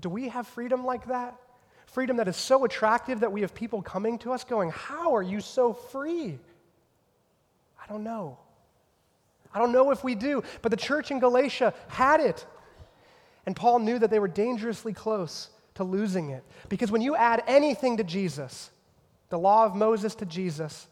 Do 0.00 0.08
we 0.08 0.28
have 0.28 0.46
freedom 0.46 0.84
like 0.84 1.06
that? 1.08 1.34
Freedom 1.86 2.16
that 2.18 2.28
is 2.28 2.36
so 2.36 2.64
attractive 2.64 3.20
that 3.20 3.32
we 3.32 3.40
have 3.40 3.54
people 3.54 3.82
coming 3.82 4.18
to 4.18 4.32
us 4.32 4.44
going, 4.44 4.70
How 4.70 5.14
are 5.14 5.22
you 5.22 5.40
so 5.40 5.72
free? 5.72 6.38
I 7.82 7.86
don't 7.88 8.04
know. 8.04 8.38
I 9.54 9.58
don't 9.58 9.72
know 9.72 9.90
if 9.90 10.04
we 10.04 10.14
do, 10.14 10.42
but 10.60 10.70
the 10.70 10.76
church 10.76 11.10
in 11.10 11.18
Galatia 11.18 11.72
had 11.88 12.20
it. 12.20 12.44
And 13.46 13.56
Paul 13.56 13.78
knew 13.78 13.98
that 13.98 14.10
they 14.10 14.18
were 14.18 14.28
dangerously 14.28 14.92
close 14.92 15.48
to 15.76 15.84
losing 15.84 16.30
it. 16.30 16.44
Because 16.68 16.90
when 16.90 17.00
you 17.00 17.16
add 17.16 17.42
anything 17.46 17.96
to 17.96 18.04
Jesus, 18.04 18.70
the 19.28 19.38
law 19.38 19.64
of 19.64 19.74
Moses 19.74 20.14
to 20.16 20.26
Jesus, 20.26 20.88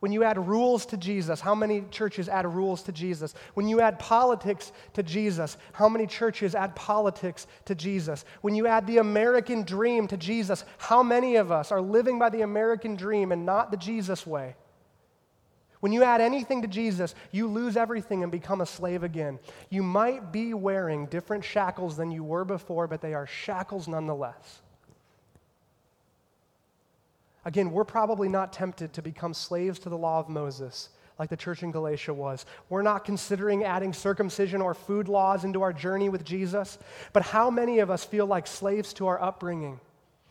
when 0.00 0.12
you 0.12 0.24
add 0.24 0.48
rules 0.48 0.86
to 0.86 0.96
Jesus, 0.96 1.40
how 1.40 1.54
many 1.54 1.84
churches 1.90 2.28
add 2.28 2.46
rules 2.46 2.82
to 2.84 2.92
Jesus? 2.92 3.34
When 3.52 3.68
you 3.68 3.82
add 3.82 3.98
politics 3.98 4.72
to 4.94 5.02
Jesus, 5.02 5.58
how 5.74 5.90
many 5.90 6.06
churches 6.06 6.54
add 6.54 6.74
politics 6.74 7.46
to 7.66 7.74
Jesus? 7.74 8.24
When 8.40 8.54
you 8.54 8.66
add 8.66 8.86
the 8.86 8.98
American 8.98 9.62
dream 9.62 10.08
to 10.08 10.16
Jesus, 10.16 10.64
how 10.78 11.02
many 11.02 11.36
of 11.36 11.52
us 11.52 11.70
are 11.70 11.82
living 11.82 12.18
by 12.18 12.30
the 12.30 12.40
American 12.40 12.96
dream 12.96 13.30
and 13.30 13.44
not 13.44 13.70
the 13.70 13.76
Jesus 13.76 14.26
way? 14.26 14.56
When 15.80 15.92
you 15.92 16.02
add 16.02 16.22
anything 16.22 16.62
to 16.62 16.68
Jesus, 16.68 17.14
you 17.30 17.46
lose 17.46 17.76
everything 17.76 18.22
and 18.22 18.32
become 18.32 18.62
a 18.62 18.66
slave 18.66 19.02
again. 19.02 19.38
You 19.68 19.82
might 19.82 20.32
be 20.32 20.54
wearing 20.54 21.06
different 21.06 21.44
shackles 21.44 21.96
than 21.96 22.10
you 22.10 22.24
were 22.24 22.44
before, 22.44 22.86
but 22.86 23.02
they 23.02 23.12
are 23.12 23.26
shackles 23.26 23.86
nonetheless. 23.86 24.62
Again, 27.44 27.70
we're 27.70 27.84
probably 27.84 28.28
not 28.28 28.52
tempted 28.52 28.92
to 28.92 29.02
become 29.02 29.34
slaves 29.34 29.78
to 29.80 29.88
the 29.88 29.96
law 29.96 30.20
of 30.20 30.28
Moses 30.28 30.90
like 31.20 31.28
the 31.28 31.36
church 31.36 31.62
in 31.62 31.70
Galatia 31.70 32.14
was. 32.14 32.46
We're 32.70 32.80
not 32.80 33.04
considering 33.04 33.62
adding 33.62 33.92
circumcision 33.92 34.62
or 34.62 34.72
food 34.72 35.06
laws 35.06 35.44
into 35.44 35.60
our 35.60 35.72
journey 35.72 36.08
with 36.08 36.24
Jesus. 36.24 36.78
But 37.12 37.22
how 37.22 37.50
many 37.50 37.80
of 37.80 37.90
us 37.90 38.04
feel 38.04 38.24
like 38.24 38.46
slaves 38.46 38.94
to 38.94 39.06
our 39.06 39.20
upbringing, 39.22 39.80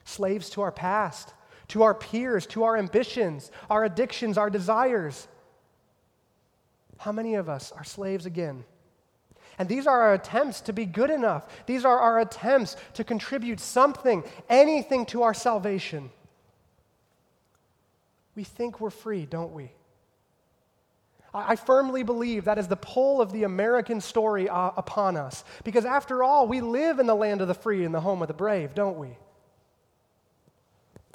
slaves 0.04 0.50
to 0.52 0.62
our 0.62 0.72
past, 0.72 1.36
to 1.67 1.84
our 1.84 1.93
peers, 1.93 2.48
to 2.48 2.63
our 2.63 2.76
ambitions, 2.76 3.52
our 3.69 3.86
addictions, 3.86 4.36
our 4.36 4.50
desires? 4.50 5.28
How 6.98 7.12
many 7.12 7.36
of 7.36 7.50
us 7.50 7.72
are 7.72 7.84
slaves 7.84 8.26
again? 8.26 8.65
And 9.60 9.69
these 9.69 9.86
are 9.86 10.02
our 10.02 10.13
attempts 10.15 10.62
to 10.62 10.74
be 10.74 10.88
good 10.88 11.12
enough. 11.12 11.45
These 11.67 11.86
are 11.86 12.00
our 12.00 12.19
attempts 12.19 12.78
to 12.95 13.04
contribute 13.04 13.60
something, 13.60 14.24
anything 14.50 15.06
to 15.08 15.22
our 15.22 15.36
salvation. 15.36 16.10
We 18.39 18.45
think 18.45 18.80
we're 18.80 18.89
free, 18.89 19.25
don't 19.25 19.52
we? 19.52 19.69
I 21.34 21.58
firmly 21.58 22.04
believe 22.04 22.45
that 22.45 22.58
is 22.58 22.69
the 22.69 22.78
pull 22.78 23.19
of 23.19 23.34
the 23.34 23.43
American 23.43 23.99
story 23.99 24.47
uh, 24.47 24.71
upon 24.78 25.17
us. 25.17 25.43
Because 25.65 25.84
after 25.84 26.23
all, 26.23 26.47
we 26.47 26.62
live 26.62 26.99
in 26.99 27.06
the 27.06 27.15
land 27.15 27.41
of 27.41 27.49
the 27.49 27.54
free 27.54 27.84
and 27.84 27.93
the 27.93 27.99
home 27.99 28.21
of 28.21 28.30
the 28.30 28.34
brave, 28.34 28.73
don't 28.73 28.97
we? 28.97 29.10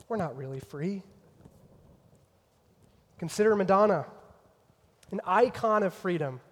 We're 0.06 0.18
not 0.18 0.36
really 0.36 0.60
free. 0.60 1.02
Consider 3.18 3.56
Madonna, 3.56 4.04
an 5.10 5.22
icon 5.24 5.82
of 5.82 5.94
freedom 5.94 6.42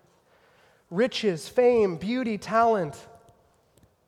riches, 0.91 1.51
fame, 1.51 1.97
beauty, 1.97 2.39
talent. 2.39 2.97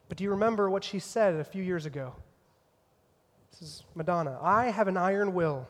But 0.09 0.17
do 0.17 0.23
you 0.23 0.31
remember 0.31 0.67
what 0.67 0.83
she 0.83 0.97
said 0.97 1.35
a 1.35 1.43
few 1.43 1.61
years 1.61 1.85
ago? 1.85 2.15
This 3.51 3.61
is 3.61 3.83
Madonna. 3.93 4.39
I 4.41 4.71
have 4.71 4.87
an 4.87 4.97
iron 4.97 5.35
will 5.35 5.67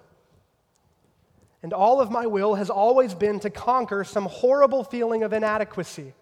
and 1.65 1.73
all 1.73 1.99
of 1.99 2.11
my 2.11 2.27
will 2.27 2.53
has 2.53 2.69
always 2.69 3.15
been 3.15 3.39
to 3.39 3.49
conquer 3.49 4.03
some 4.03 4.25
horrible 4.25 4.83
feeling 4.83 5.23
of 5.23 5.33
inadequacy. 5.33 6.13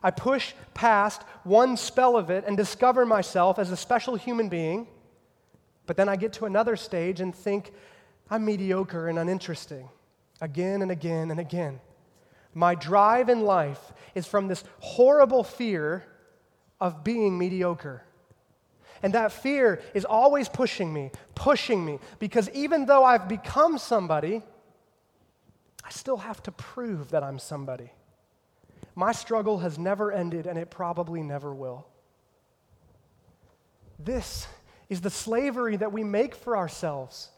I 0.00 0.12
push 0.12 0.52
past 0.74 1.22
one 1.42 1.76
spell 1.76 2.16
of 2.16 2.30
it 2.30 2.44
and 2.46 2.56
discover 2.56 3.04
myself 3.04 3.58
as 3.58 3.72
a 3.72 3.76
special 3.76 4.14
human 4.14 4.48
being, 4.48 4.86
but 5.86 5.96
then 5.96 6.08
I 6.08 6.14
get 6.14 6.34
to 6.34 6.44
another 6.44 6.76
stage 6.76 7.20
and 7.20 7.34
think 7.34 7.72
I'm 8.30 8.44
mediocre 8.44 9.08
and 9.08 9.18
uninteresting 9.18 9.88
again 10.40 10.82
and 10.82 10.92
again 10.92 11.32
and 11.32 11.40
again. 11.40 11.80
My 12.54 12.76
drive 12.76 13.28
in 13.28 13.40
life 13.40 13.92
is 14.14 14.28
from 14.28 14.46
this 14.46 14.62
horrible 14.78 15.42
fear 15.42 16.04
of 16.80 17.02
being 17.02 17.36
mediocre. 17.36 18.04
And 19.02 19.14
that 19.14 19.32
fear 19.32 19.80
is 19.94 20.04
always 20.04 20.48
pushing 20.48 20.92
me, 20.92 21.10
pushing 21.34 21.84
me, 21.84 21.98
because 22.18 22.50
even 22.50 22.86
though 22.86 23.04
I've 23.04 23.28
become 23.28 23.78
somebody, 23.78 24.42
I 25.84 25.90
still 25.90 26.16
have 26.18 26.42
to 26.44 26.52
prove 26.52 27.10
that 27.10 27.22
I'm 27.22 27.38
somebody. 27.38 27.92
My 28.94 29.12
struggle 29.12 29.58
has 29.58 29.78
never 29.78 30.10
ended, 30.10 30.46
and 30.46 30.58
it 30.58 30.70
probably 30.70 31.22
never 31.22 31.54
will. 31.54 31.86
This 33.98 34.46
is 34.88 35.00
the 35.00 35.10
slavery 35.10 35.76
that 35.76 35.92
we 35.92 36.02
make 36.02 36.34
for 36.34 36.56
ourselves. 36.56 37.30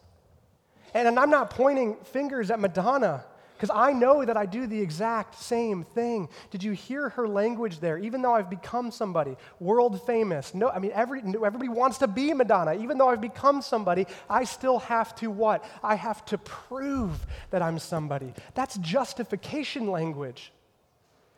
And, 0.95 1.07
and 1.07 1.19
I'm 1.19 1.31
not 1.31 1.51
pointing 1.51 1.97
fingers 2.05 2.51
at 2.51 2.61
Madonna. 2.61 3.25
Because 3.61 3.77
I 3.77 3.93
know 3.93 4.25
that 4.25 4.39
I 4.39 4.47
do 4.47 4.67
the 4.67 4.81
exact 4.81 5.35
same 5.39 5.85
thing. 5.85 6.31
Did 6.51 6.63
you 6.63 6.73
hear 6.73 7.11
her 7.11 7.29
language 7.29 7.79
there? 7.79 7.99
Even 7.99 8.23
though 8.23 8.33
I've 8.33 8.49
become 8.49 8.91
somebody, 8.91 9.37
world 9.59 10.01
famous. 10.07 10.55
No, 10.55 10.71
I 10.71 10.79
mean, 10.79 10.93
every, 10.95 11.21
everybody 11.21 11.69
wants 11.69 11.99
to 11.99 12.07
be 12.07 12.33
Madonna. 12.33 12.73
Even 12.73 12.97
though 12.97 13.11
I've 13.11 13.21
become 13.21 13.61
somebody, 13.61 14.07
I 14.31 14.45
still 14.45 14.79
have 14.79 15.15
to 15.17 15.31
what? 15.31 15.63
I 15.83 15.97
have 15.97 16.25
to 16.27 16.39
prove 16.39 17.27
that 17.51 17.61
I'm 17.61 17.79
somebody. 17.79 18.33
That's 18.55 18.79
justification 18.79 19.91
language. 19.91 20.55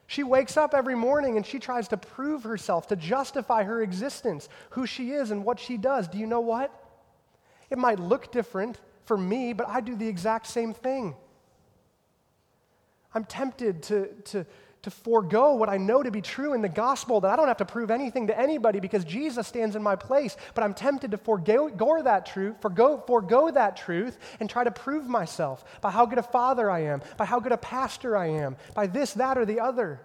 She 0.06 0.22
wakes 0.22 0.56
up 0.56 0.74
every 0.74 0.94
morning 0.94 1.36
and 1.36 1.44
she 1.44 1.58
tries 1.58 1.88
to 1.88 1.96
prove 1.96 2.44
herself, 2.44 2.86
to 2.86 2.94
justify 2.94 3.64
her 3.64 3.82
existence, 3.82 4.48
who 4.70 4.86
she 4.86 5.10
is 5.10 5.32
and 5.32 5.44
what 5.44 5.58
she 5.58 5.76
does. 5.76 6.06
Do 6.06 6.18
you 6.18 6.26
know 6.28 6.40
what? 6.40 6.72
It 7.68 7.78
might 7.78 7.98
look 7.98 8.30
different 8.30 8.78
for 9.06 9.16
me, 9.16 9.54
but 9.54 9.66
I 9.68 9.80
do 9.80 9.96
the 9.96 10.06
exact 10.06 10.46
same 10.46 10.72
thing. 10.72 11.16
I'm 13.14 13.24
tempted 13.24 13.82
to, 13.84 14.06
to, 14.24 14.46
to 14.82 14.90
forego 14.90 15.54
what 15.54 15.68
I 15.68 15.76
know 15.76 16.02
to 16.02 16.10
be 16.10 16.20
true 16.20 16.54
in 16.54 16.62
the 16.62 16.68
gospel, 16.68 17.20
that 17.20 17.30
I 17.30 17.36
don't 17.36 17.48
have 17.48 17.58
to 17.58 17.64
prove 17.64 17.90
anything 17.90 18.26
to 18.26 18.38
anybody 18.38 18.80
because 18.80 19.04
Jesus 19.04 19.46
stands 19.46 19.76
in 19.76 19.82
my 19.82 19.96
place. 19.96 20.36
But 20.54 20.64
I'm 20.64 20.74
tempted 20.74 21.12
to 21.12 21.18
forego, 21.18 21.70
that 22.02 22.26
truth, 22.26 22.56
forego, 22.60 23.02
forego 23.06 23.50
that 23.50 23.76
truth, 23.76 24.18
and 24.40 24.50
try 24.50 24.64
to 24.64 24.70
prove 24.70 25.06
myself 25.06 25.64
by 25.80 25.90
how 25.90 26.06
good 26.06 26.18
a 26.18 26.22
father 26.22 26.70
I 26.70 26.80
am, 26.80 27.02
by 27.16 27.24
how 27.24 27.38
good 27.38 27.52
a 27.52 27.58
pastor 27.58 28.16
I 28.16 28.26
am, 28.28 28.56
by 28.74 28.86
this, 28.86 29.12
that, 29.14 29.38
or 29.38 29.44
the 29.44 29.60
other. 29.60 30.00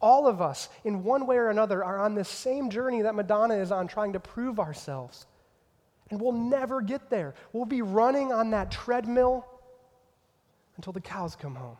All 0.00 0.26
of 0.26 0.42
us, 0.42 0.68
in 0.84 1.04
one 1.04 1.26
way 1.26 1.36
or 1.36 1.48
another, 1.48 1.84
are 1.84 1.98
on 1.98 2.14
this 2.14 2.28
same 2.28 2.70
journey 2.70 3.02
that 3.02 3.14
Madonna 3.14 3.54
is 3.54 3.70
on, 3.70 3.86
trying 3.86 4.14
to 4.14 4.20
prove 4.20 4.58
ourselves. 4.58 5.26
And 6.10 6.20
we'll 6.20 6.32
never 6.32 6.82
get 6.82 7.10
there. 7.10 7.34
We'll 7.52 7.64
be 7.64 7.80
running 7.80 8.32
on 8.32 8.50
that 8.50 8.70
treadmill 8.70 9.46
until 10.76 10.92
the 10.92 11.00
cows 11.00 11.36
come 11.36 11.54
home. 11.54 11.76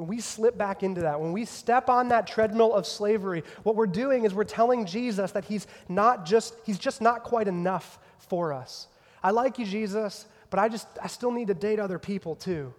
When 0.00 0.08
we 0.08 0.20
slip 0.20 0.56
back 0.56 0.82
into 0.82 1.02
that, 1.02 1.20
when 1.20 1.30
we 1.30 1.44
step 1.44 1.90
on 1.90 2.08
that 2.08 2.26
treadmill 2.26 2.72
of 2.72 2.86
slavery, 2.86 3.44
what 3.64 3.76
we're 3.76 3.86
doing 3.86 4.24
is 4.24 4.32
we're 4.32 4.44
telling 4.44 4.86
Jesus 4.86 5.32
that 5.32 5.44
he's 5.44 5.66
not 5.90 6.24
just 6.24 6.54
he's 6.64 6.78
just 6.78 7.02
not 7.02 7.22
quite 7.22 7.46
enough 7.48 7.98
for 8.16 8.54
us. 8.54 8.88
I 9.22 9.30
like 9.32 9.58
you 9.58 9.66
Jesus, 9.66 10.24
but 10.48 10.58
I 10.58 10.70
just 10.70 10.88
I 11.02 11.06
still 11.06 11.30
need 11.30 11.48
to 11.48 11.54
date 11.54 11.78
other 11.78 11.98
people 11.98 12.34
too. 12.34 12.72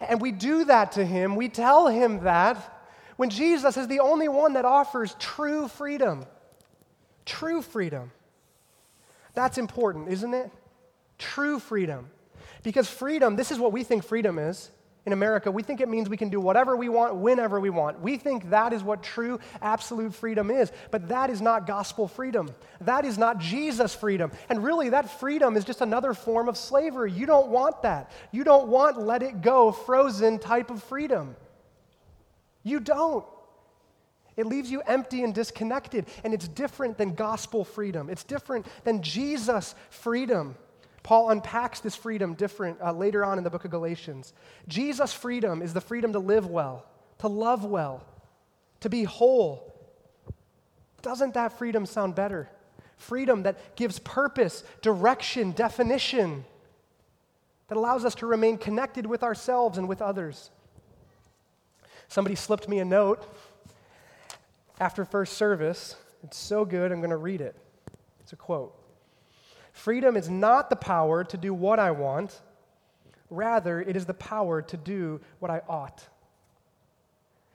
And 0.00 0.18
we 0.18 0.32
do 0.32 0.64
that 0.64 0.92
to 0.92 1.04
him. 1.04 1.36
We 1.36 1.50
tell 1.50 1.88
him 1.88 2.24
that 2.24 2.56
when 3.16 3.28
Jesus 3.28 3.76
is 3.76 3.86
the 3.86 4.00
only 4.00 4.28
one 4.28 4.54
that 4.54 4.64
offers 4.64 5.14
true 5.18 5.68
freedom. 5.68 6.24
True 7.26 7.60
freedom. 7.60 8.12
That's 9.34 9.58
important, 9.58 10.08
isn't 10.08 10.32
it? 10.32 10.50
True 11.18 11.58
freedom. 11.58 12.08
Because 12.62 12.88
freedom, 12.88 13.36
this 13.36 13.52
is 13.52 13.58
what 13.58 13.72
we 13.72 13.84
think 13.84 14.04
freedom 14.04 14.38
is 14.38 14.70
in 15.06 15.12
America, 15.12 15.50
we 15.50 15.62
think 15.62 15.82
it 15.82 15.88
means 15.88 16.08
we 16.08 16.16
can 16.16 16.30
do 16.30 16.40
whatever 16.40 16.76
we 16.76 16.88
want, 16.88 17.16
whenever 17.16 17.60
we 17.60 17.68
want. 17.68 18.00
We 18.00 18.16
think 18.16 18.48
that 18.50 18.72
is 18.72 18.82
what 18.82 19.02
true, 19.02 19.38
absolute 19.60 20.14
freedom 20.14 20.50
is. 20.50 20.72
But 20.90 21.08
that 21.08 21.28
is 21.28 21.42
not 21.42 21.66
gospel 21.66 22.08
freedom. 22.08 22.50
That 22.80 23.04
is 23.04 23.18
not 23.18 23.38
Jesus 23.38 23.94
freedom. 23.94 24.32
And 24.48 24.64
really, 24.64 24.88
that 24.90 25.20
freedom 25.20 25.56
is 25.56 25.64
just 25.64 25.82
another 25.82 26.14
form 26.14 26.48
of 26.48 26.56
slavery. 26.56 27.12
You 27.12 27.26
don't 27.26 27.48
want 27.48 27.82
that. 27.82 28.10
You 28.32 28.44
don't 28.44 28.68
want 28.68 28.98
let 28.98 29.22
it 29.22 29.42
go, 29.42 29.72
frozen 29.72 30.38
type 30.38 30.70
of 30.70 30.82
freedom. 30.82 31.36
You 32.62 32.80
don't. 32.80 33.26
It 34.36 34.46
leaves 34.46 34.70
you 34.70 34.80
empty 34.80 35.22
and 35.22 35.34
disconnected, 35.34 36.06
and 36.24 36.32
it's 36.32 36.48
different 36.48 36.96
than 36.98 37.14
gospel 37.14 37.64
freedom. 37.64 38.08
It's 38.08 38.24
different 38.24 38.66
than 38.84 39.02
Jesus 39.02 39.74
freedom. 39.90 40.56
Paul 41.04 41.30
unpacks 41.30 41.80
this 41.80 41.94
freedom 41.94 42.32
different 42.32 42.80
uh, 42.80 42.90
later 42.90 43.24
on 43.24 43.36
in 43.36 43.44
the 43.44 43.50
book 43.50 43.66
of 43.66 43.70
Galatians. 43.70 44.32
Jesus' 44.66 45.12
freedom 45.12 45.60
is 45.60 45.74
the 45.74 45.80
freedom 45.80 46.14
to 46.14 46.18
live 46.18 46.46
well, 46.46 46.86
to 47.18 47.28
love 47.28 47.62
well, 47.62 48.02
to 48.80 48.88
be 48.88 49.04
whole. 49.04 49.70
Doesn't 51.02 51.34
that 51.34 51.58
freedom 51.58 51.84
sound 51.84 52.14
better? 52.14 52.48
Freedom 52.96 53.42
that 53.42 53.76
gives 53.76 53.98
purpose, 53.98 54.64
direction, 54.80 55.52
definition, 55.52 56.46
that 57.68 57.76
allows 57.76 58.06
us 58.06 58.14
to 58.16 58.26
remain 58.26 58.56
connected 58.56 59.04
with 59.04 59.22
ourselves 59.22 59.76
and 59.76 59.86
with 59.86 60.00
others. 60.00 60.50
Somebody 62.08 62.34
slipped 62.34 62.66
me 62.66 62.78
a 62.78 62.84
note 62.84 63.22
after 64.80 65.04
first 65.04 65.34
service. 65.34 65.96
It's 66.22 66.38
so 66.38 66.64
good, 66.64 66.92
I'm 66.92 67.00
going 67.00 67.10
to 67.10 67.18
read 67.18 67.42
it. 67.42 67.56
It's 68.20 68.32
a 68.32 68.36
quote. 68.36 68.74
Freedom 69.74 70.16
is 70.16 70.30
not 70.30 70.70
the 70.70 70.76
power 70.76 71.24
to 71.24 71.36
do 71.36 71.52
what 71.52 71.80
I 71.80 71.90
want, 71.90 72.40
rather, 73.28 73.80
it 73.80 73.96
is 73.96 74.06
the 74.06 74.14
power 74.14 74.62
to 74.62 74.76
do 74.76 75.20
what 75.40 75.50
I 75.50 75.62
ought. 75.68 76.06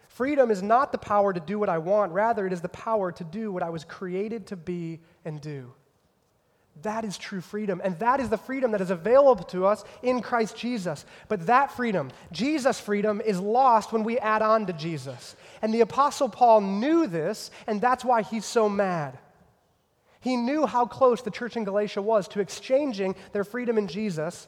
Freedom 0.09 0.51
is 0.51 0.61
not 0.61 0.91
the 0.91 0.97
power 0.97 1.31
to 1.31 1.39
do 1.39 1.57
what 1.57 1.69
I 1.69 1.77
want, 1.77 2.11
rather, 2.11 2.45
it 2.45 2.51
is 2.51 2.59
the 2.59 2.67
power 2.67 3.13
to 3.13 3.23
do 3.23 3.53
what 3.53 3.63
I 3.63 3.69
was 3.69 3.85
created 3.85 4.47
to 4.47 4.57
be 4.57 4.99
and 5.23 5.39
do. 5.39 5.71
That 6.81 7.05
is 7.05 7.17
true 7.17 7.39
freedom. 7.39 7.81
And 7.83 7.97
that 7.99 8.19
is 8.19 8.29
the 8.29 8.37
freedom 8.37 8.71
that 8.71 8.81
is 8.81 8.91
available 8.91 9.45
to 9.45 9.65
us 9.65 9.85
in 10.03 10.21
Christ 10.21 10.57
Jesus. 10.57 11.05
But 11.29 11.47
that 11.47 11.71
freedom, 11.71 12.11
Jesus' 12.33 12.81
freedom, 12.81 13.21
is 13.21 13.39
lost 13.39 13.93
when 13.93 14.03
we 14.03 14.19
add 14.19 14.41
on 14.41 14.65
to 14.65 14.73
Jesus. 14.73 15.37
And 15.61 15.73
the 15.73 15.81
Apostle 15.81 16.27
Paul 16.27 16.59
knew 16.61 17.07
this, 17.07 17.49
and 17.65 17.79
that's 17.79 18.03
why 18.03 18.23
he's 18.23 18.45
so 18.45 18.67
mad. 18.67 19.17
He 20.19 20.35
knew 20.35 20.65
how 20.65 20.85
close 20.85 21.21
the 21.21 21.31
church 21.31 21.55
in 21.55 21.63
Galatia 21.63 22.01
was 22.01 22.27
to 22.29 22.41
exchanging 22.41 23.15
their 23.31 23.43
freedom 23.43 23.77
in 23.77 23.87
Jesus 23.87 24.47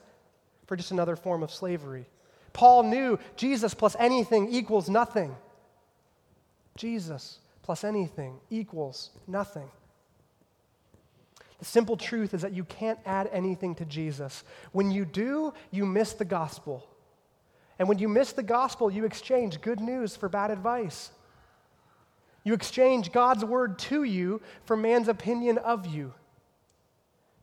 for 0.68 0.76
just 0.76 0.92
another 0.92 1.16
form 1.16 1.44
of 1.44 1.52
slavery. 1.52 2.06
Paul 2.54 2.84
knew 2.84 3.18
Jesus 3.36 3.74
plus 3.74 3.96
anything 3.98 4.50
equals 4.50 4.90
nothing. 4.90 5.36
Jesus 6.76 7.40
plus 7.62 7.84
anything 7.84 8.40
equals 8.50 9.12
nothing. 9.28 9.70
The 11.60 11.66
simple 11.66 11.96
truth 11.96 12.34
is 12.34 12.42
that 12.42 12.54
you 12.54 12.64
can't 12.64 13.00
add 13.06 13.30
anything 13.32 13.76
to 13.76 13.86
Jesus. 13.86 14.44
When 14.72 14.90
you 14.90 15.06
do, 15.06 15.54
you 15.70 15.86
miss 15.86 16.14
the 16.14 16.26
gospel. 16.26 16.88
And 17.78 17.88
when 17.88 18.00
you 18.00 18.10
miss 18.10 18.34
the 18.34 18.44
gospel, 18.44 18.92
you 18.92 19.06
exchange 19.06 19.62
good 19.62 19.80
news 19.80 20.16
for 20.16 20.28
bad 20.28 20.52
advice. 20.52 21.12
You 22.44 22.54
exchange 22.54 23.12
God's 23.12 23.46
word 23.46 23.78
to 23.80 24.04
you 24.04 24.42
for 24.66 24.76
man's 24.76 25.08
opinion 25.08 25.58
of 25.60 25.86
you. 25.86 26.14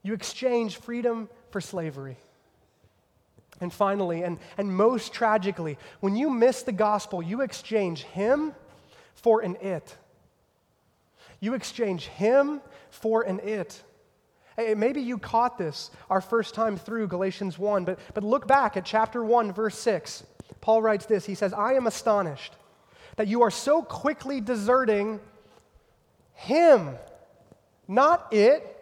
You 0.02 0.12
exchange 0.12 0.76
freedom 0.76 1.28
for 1.50 1.60
slavery. 1.60 2.16
And 3.60 3.72
finally, 3.72 4.22
and, 4.22 4.38
and 4.56 4.72
most 4.72 5.12
tragically, 5.12 5.78
when 6.00 6.16
you 6.16 6.30
miss 6.30 6.62
the 6.62 6.72
gospel, 6.72 7.22
you 7.22 7.40
exchange 7.40 8.04
him 8.04 8.54
for 9.14 9.40
an 9.40 9.56
it. 9.56 9.96
You 11.40 11.54
exchange 11.54 12.06
him 12.06 12.60
for 12.90 13.22
an 13.22 13.40
it. 13.40 13.82
Hey, 14.56 14.74
maybe 14.74 15.00
you 15.00 15.18
caught 15.18 15.58
this 15.58 15.90
our 16.10 16.20
first 16.20 16.54
time 16.54 16.76
through 16.76 17.08
Galatians 17.08 17.58
1, 17.58 17.84
but, 17.84 17.98
but 18.14 18.24
look 18.24 18.46
back 18.48 18.76
at 18.76 18.84
chapter 18.84 19.24
1, 19.24 19.52
verse 19.52 19.78
6. 19.78 20.24
Paul 20.60 20.82
writes 20.82 21.06
this 21.06 21.26
He 21.26 21.36
says, 21.36 21.52
I 21.52 21.74
am 21.74 21.86
astonished 21.86 22.54
that 23.18 23.26
you 23.26 23.42
are 23.42 23.50
so 23.50 23.82
quickly 23.82 24.40
deserting 24.40 25.18
him, 26.34 26.94
not 27.88 28.32
it. 28.32 28.76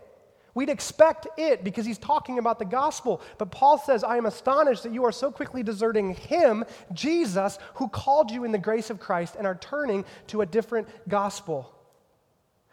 We'd 0.55 0.69
expect 0.69 1.27
it 1.39 1.65
because 1.65 1.87
he's 1.87 1.99
talking 1.99 2.39
about 2.39 2.59
the 2.59 2.67
gospel. 2.67 3.23
But 3.39 3.51
Paul 3.51 3.79
says, 3.79 4.05
I 4.05 4.19
am 4.19 4.27
astonished 4.27 4.83
that 4.83 4.93
you 4.93 5.05
are 5.05 5.13
so 5.13 5.31
quickly 5.31 5.63
deserting 5.63 6.15
him, 6.15 6.65
Jesus, 6.93 7.59
who 7.77 7.89
called 7.89 8.31
you 8.31 8.45
in 8.45 8.53
the 8.53 8.59
grace 8.59 8.91
of 8.91 9.01
Christ, 9.01 9.37
and 9.37 9.47
are 9.47 9.55
turning 9.55 10.05
to 10.29 10.43
a 10.43 10.47
different 10.47 10.87
gospel. 11.09 11.73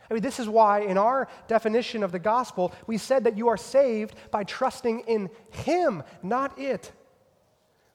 I 0.10 0.14
mean, 0.14 0.24
this 0.24 0.40
is 0.40 0.50
why, 0.50 0.82
in 0.82 0.98
our 0.98 1.30
definition 1.48 2.04
of 2.04 2.12
the 2.12 2.20
gospel, 2.20 2.74
we 2.88 2.98
said 2.98 3.24
that 3.24 3.38
you 3.38 3.48
are 3.48 3.58
saved 3.58 4.16
by 4.32 4.44
trusting 4.44 5.02
in 5.08 5.30
Him, 5.50 6.04
not 6.22 6.60
it. 6.60 6.92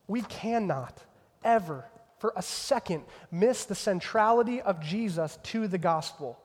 We 0.06 0.22
cannot 0.22 1.04
ever, 1.44 1.84
for 2.18 2.32
a 2.36 2.42
second, 2.42 3.04
miss 3.30 3.64
the 3.64 3.74
centrality 3.74 4.60
of 4.60 4.80
Jesus 4.80 5.38
to 5.44 5.68
the 5.68 5.78
gospel. 5.78 6.38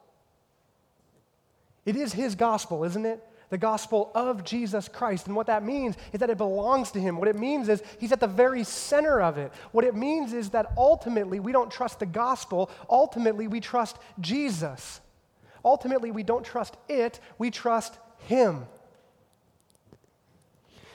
It 1.86 1.96
is 1.96 2.14
His 2.14 2.36
gospel, 2.36 2.84
isn't 2.84 3.06
it? 3.06 3.24
The 3.50 3.58
gospel 3.58 4.12
of 4.16 4.44
Jesus 4.44 4.88
Christ. 4.88 5.28
And 5.28 5.36
what 5.36 5.48
that 5.48 5.64
means 5.64 5.96
is 6.12 6.20
that 6.20 6.30
it 6.30 6.38
belongs 6.38 6.92
to 6.92 7.00
Him. 7.00 7.18
What 7.18 7.28
it 7.28 7.36
means 7.38 7.70
is 7.70 7.84
He's 8.00 8.12
at 8.12 8.20
the 8.20 8.28
very 8.28 8.64
center 8.64 9.22
of 9.22 9.38
it. 9.38 9.52
What 9.72 9.84
it 9.84 9.96
means 9.96 10.34
is 10.34 10.52
that 10.52 10.72
ultimately 10.78 11.40
we 11.40 11.52
don't 11.52 11.72
trust 11.72 12.00
the 12.00 12.06
gospel, 12.06 12.72
ultimately 12.90 13.48
we 13.48 13.60
trust 13.60 13.98
Jesus. 14.20 15.02
Ultimately, 15.66 16.12
we 16.12 16.24
don't 16.24 16.46
trust 16.46 16.76
it, 16.90 17.20
we 17.38 17.50
trust 17.50 17.98
Him. 18.28 18.66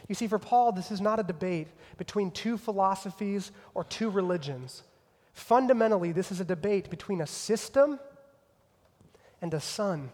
You 0.09 0.15
see, 0.15 0.27
for 0.27 0.39
Paul, 0.39 0.73
this 0.73 0.91
is 0.91 1.01
not 1.01 1.21
a 1.21 1.23
debate 1.23 1.69
between 1.99 2.31
two 2.31 2.57
philosophies 2.57 3.53
or 3.75 3.85
two 3.85 4.09
religions. 4.09 4.83
Fundamentally, 5.35 6.13
this 6.13 6.33
is 6.33 6.41
a 6.41 6.45
debate 6.45 6.91
between 6.91 7.21
a 7.21 7.27
system 7.27 8.01
and 9.43 9.53
a 9.53 9.61
son. 9.61 10.11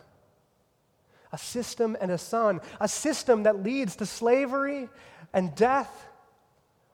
A 1.32 1.38
system 1.38 1.96
and 2.00 2.10
a 2.10 2.18
son. 2.18 2.60
A 2.80 2.88
system 2.88 3.44
that 3.44 3.62
leads 3.62 3.96
to 3.96 4.06
slavery 4.06 4.88
and 5.32 5.54
death, 5.54 6.08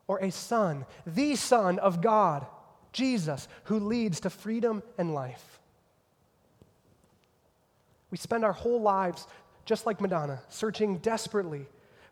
or 0.06 0.18
a 0.18 0.30
son, 0.30 0.86
the 1.06 1.36
Son 1.36 1.78
of 1.78 2.00
God, 2.00 2.46
Jesus, 2.92 3.46
who 3.64 3.78
leads 3.78 4.20
to 4.20 4.30
freedom 4.30 4.82
and 4.98 5.14
life. 5.14 5.60
We 8.10 8.18
spend 8.18 8.44
our 8.44 8.52
whole 8.52 8.80
lives, 8.80 9.26
just 9.64 9.86
like 9.86 10.00
Madonna, 10.00 10.40
searching 10.48 10.98
desperately 10.98 11.66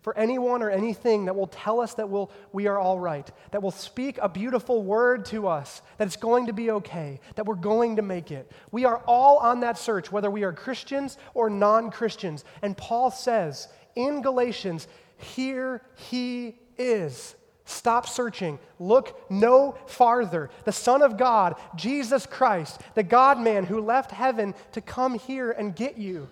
for 0.09 0.17
anyone 0.17 0.63
or 0.63 0.71
anything 0.71 1.27
that 1.27 1.37
will 1.37 1.49
tell 1.49 1.81
us 1.81 1.93
that 1.93 2.09
we'll, 2.09 2.31
we 2.51 2.67
are 2.67 2.79
all 2.79 2.99
right, 2.99 3.31
that 3.51 3.63
will 3.63 3.71
speak 3.71 4.19
a 4.23 4.27
beautiful 4.27 4.83
word 4.83 5.23
to 5.27 5.47
us, 5.47 5.83
that 5.99 6.07
it's 6.07 6.17
going 6.17 6.47
to 6.47 6.55
be 6.55 6.71
okay, 6.71 7.21
that 7.35 7.45
we're 7.45 7.55
going 7.55 7.97
to 7.97 8.01
make 8.01 8.31
it. 8.31 8.51
We 8.71 8.87
are 8.87 9.03
all 9.07 9.37
on 9.37 9.61
that 9.61 9.77
search, 9.77 10.11
whether 10.11 10.31
we 10.31 10.45
are 10.45 10.53
Christians 10.55 11.19
or 11.35 11.51
non 11.51 11.91
Christians. 11.91 12.47
And 12.63 12.75
Paul 12.75 13.11
says 13.11 13.69
in 13.97 14.23
Galatians, 14.23 14.89
Here 15.19 15.83
he 15.95 16.57
is. 16.79 17.35
Stop 17.67 18.09
searching. 18.09 18.59
Look 18.79 19.31
no 19.31 19.77
farther. 19.89 20.49
The 20.65 20.73
Son 20.73 21.03
of 21.03 21.19
God, 21.19 21.57
Jesus 21.77 22.25
Christ, 22.25 22.81
the 22.95 23.03
God 23.03 23.39
man 23.39 23.67
who 23.67 23.83
left 23.83 24.11
heaven 24.11 24.55
to 24.73 24.81
come 24.81 25.19
here 25.19 25.51
and 25.51 25.77
get 25.77 25.99
you. 25.99 26.31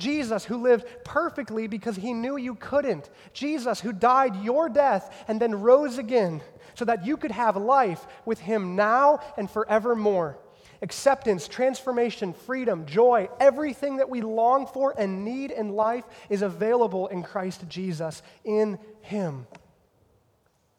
Jesus, 0.00 0.44
who 0.44 0.56
lived 0.56 0.86
perfectly 1.04 1.68
because 1.68 1.94
he 1.94 2.12
knew 2.12 2.36
you 2.36 2.56
couldn't. 2.56 3.08
Jesus, 3.32 3.80
who 3.80 3.92
died 3.92 4.42
your 4.42 4.68
death 4.68 5.24
and 5.28 5.40
then 5.40 5.60
rose 5.60 5.98
again 5.98 6.42
so 6.74 6.84
that 6.86 7.06
you 7.06 7.16
could 7.16 7.30
have 7.30 7.56
life 7.56 8.06
with 8.24 8.40
him 8.40 8.74
now 8.74 9.20
and 9.36 9.48
forevermore. 9.48 10.38
Acceptance, 10.82 11.46
transformation, 11.46 12.32
freedom, 12.32 12.86
joy, 12.86 13.28
everything 13.38 13.98
that 13.98 14.08
we 14.08 14.22
long 14.22 14.66
for 14.66 14.94
and 14.98 15.24
need 15.24 15.50
in 15.50 15.74
life 15.74 16.04
is 16.30 16.42
available 16.42 17.06
in 17.08 17.22
Christ 17.22 17.68
Jesus, 17.68 18.22
in 18.44 18.78
him. 19.02 19.46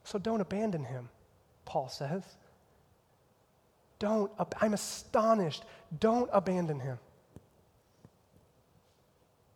So 0.03 0.17
don't 0.17 0.41
abandon 0.41 0.83
him, 0.83 1.09
Paul 1.65 1.87
says. 1.87 2.23
Don't, 3.99 4.31
I'm 4.59 4.73
astonished. 4.73 5.63
Don't 5.99 6.29
abandon 6.33 6.79
him. 6.79 6.97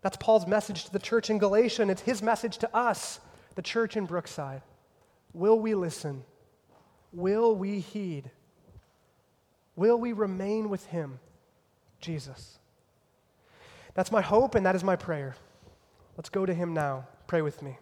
That's 0.06 0.18
Paul's 0.18 0.46
message 0.46 0.86
to 0.86 0.94
the 0.94 1.00
church 1.00 1.32
in 1.32 1.40
Galatia, 1.40 1.82
and 1.82 1.90
it's 1.90 2.04
his 2.04 2.22
message 2.22 2.60
to 2.60 2.70
us, 2.78 3.20
the 3.56 3.64
church 3.64 3.98
in 3.98 4.06
Brookside. 4.06 4.62
Will 5.34 5.58
we 5.58 5.74
listen? 5.74 6.24
Will 7.12 7.56
we 7.56 7.80
heed? 7.80 8.30
Will 9.76 9.98
we 9.98 10.14
remain 10.14 10.70
with 10.70 10.86
him, 10.86 11.18
Jesus? 12.02 12.60
That's 13.96 14.12
my 14.12 14.22
hope, 14.22 14.54
and 14.54 14.64
that 14.68 14.76
is 14.76 14.84
my 14.84 14.96
prayer. 14.96 15.38
Let's 16.18 16.30
go 16.30 16.46
to 16.46 16.54
him 16.54 16.76
now. 16.76 17.08
Pray 17.26 17.42
with 17.42 17.64
me. 17.64 17.80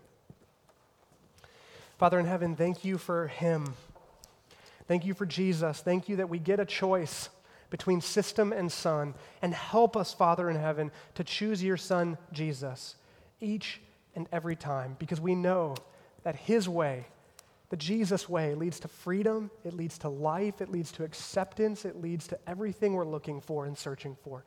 Father 1.98 2.22
in 2.22 2.26
heaven, 2.26 2.56
thank 2.56 2.86
you 2.86 2.98
for 2.98 3.28
him. 3.28 3.74
Thank 4.88 5.04
you 5.04 5.14
for 5.14 5.26
Jesus. 5.26 5.82
Thank 5.82 6.08
you 6.08 6.16
that 6.16 6.30
we 6.30 6.40
get 6.40 6.62
a 6.62 6.66
choice 6.66 7.28
between 7.74 8.00
system 8.02 8.54
and 8.54 8.72
son. 8.72 9.16
And 9.42 9.52
help 9.52 9.98
us, 9.98 10.14
Father 10.14 10.48
in 10.48 10.56
heaven, 10.56 10.92
to 11.16 11.24
choose 11.24 11.64
your 11.64 11.76
son, 11.76 12.20
Jesus, 12.32 12.98
each 13.42 13.82
and 14.16 14.30
every 14.32 14.56
time, 14.56 14.96
because 15.00 15.20
we 15.20 15.34
know 15.34 15.74
that 16.22 16.36
his 16.36 16.70
way, 16.70 17.08
the 17.70 17.76
Jesus 17.76 18.30
way, 18.30 18.54
leads 18.54 18.80
to 18.82 18.88
freedom, 18.88 19.50
it 19.66 19.74
leads 19.74 19.98
to 19.98 20.08
life, 20.08 20.62
it 20.62 20.70
leads 20.70 20.92
to 20.92 21.04
acceptance, 21.04 21.84
it 21.84 22.00
leads 22.00 22.28
to 22.28 22.38
everything 22.46 22.94
we're 22.94 23.06
looking 23.06 23.42
for 23.42 23.66
and 23.66 23.76
searching 23.76 24.16
for. 24.24 24.44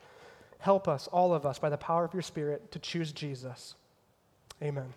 Help 0.60 0.86
us, 0.86 1.08
all 1.08 1.34
of 1.34 1.44
us, 1.44 1.58
by 1.58 1.68
the 1.68 1.76
power 1.76 2.04
of 2.04 2.14
your 2.14 2.22
Spirit, 2.22 2.70
to 2.70 2.78
choose 2.78 3.10
Jesus. 3.10 3.74
Amen. 4.62 4.94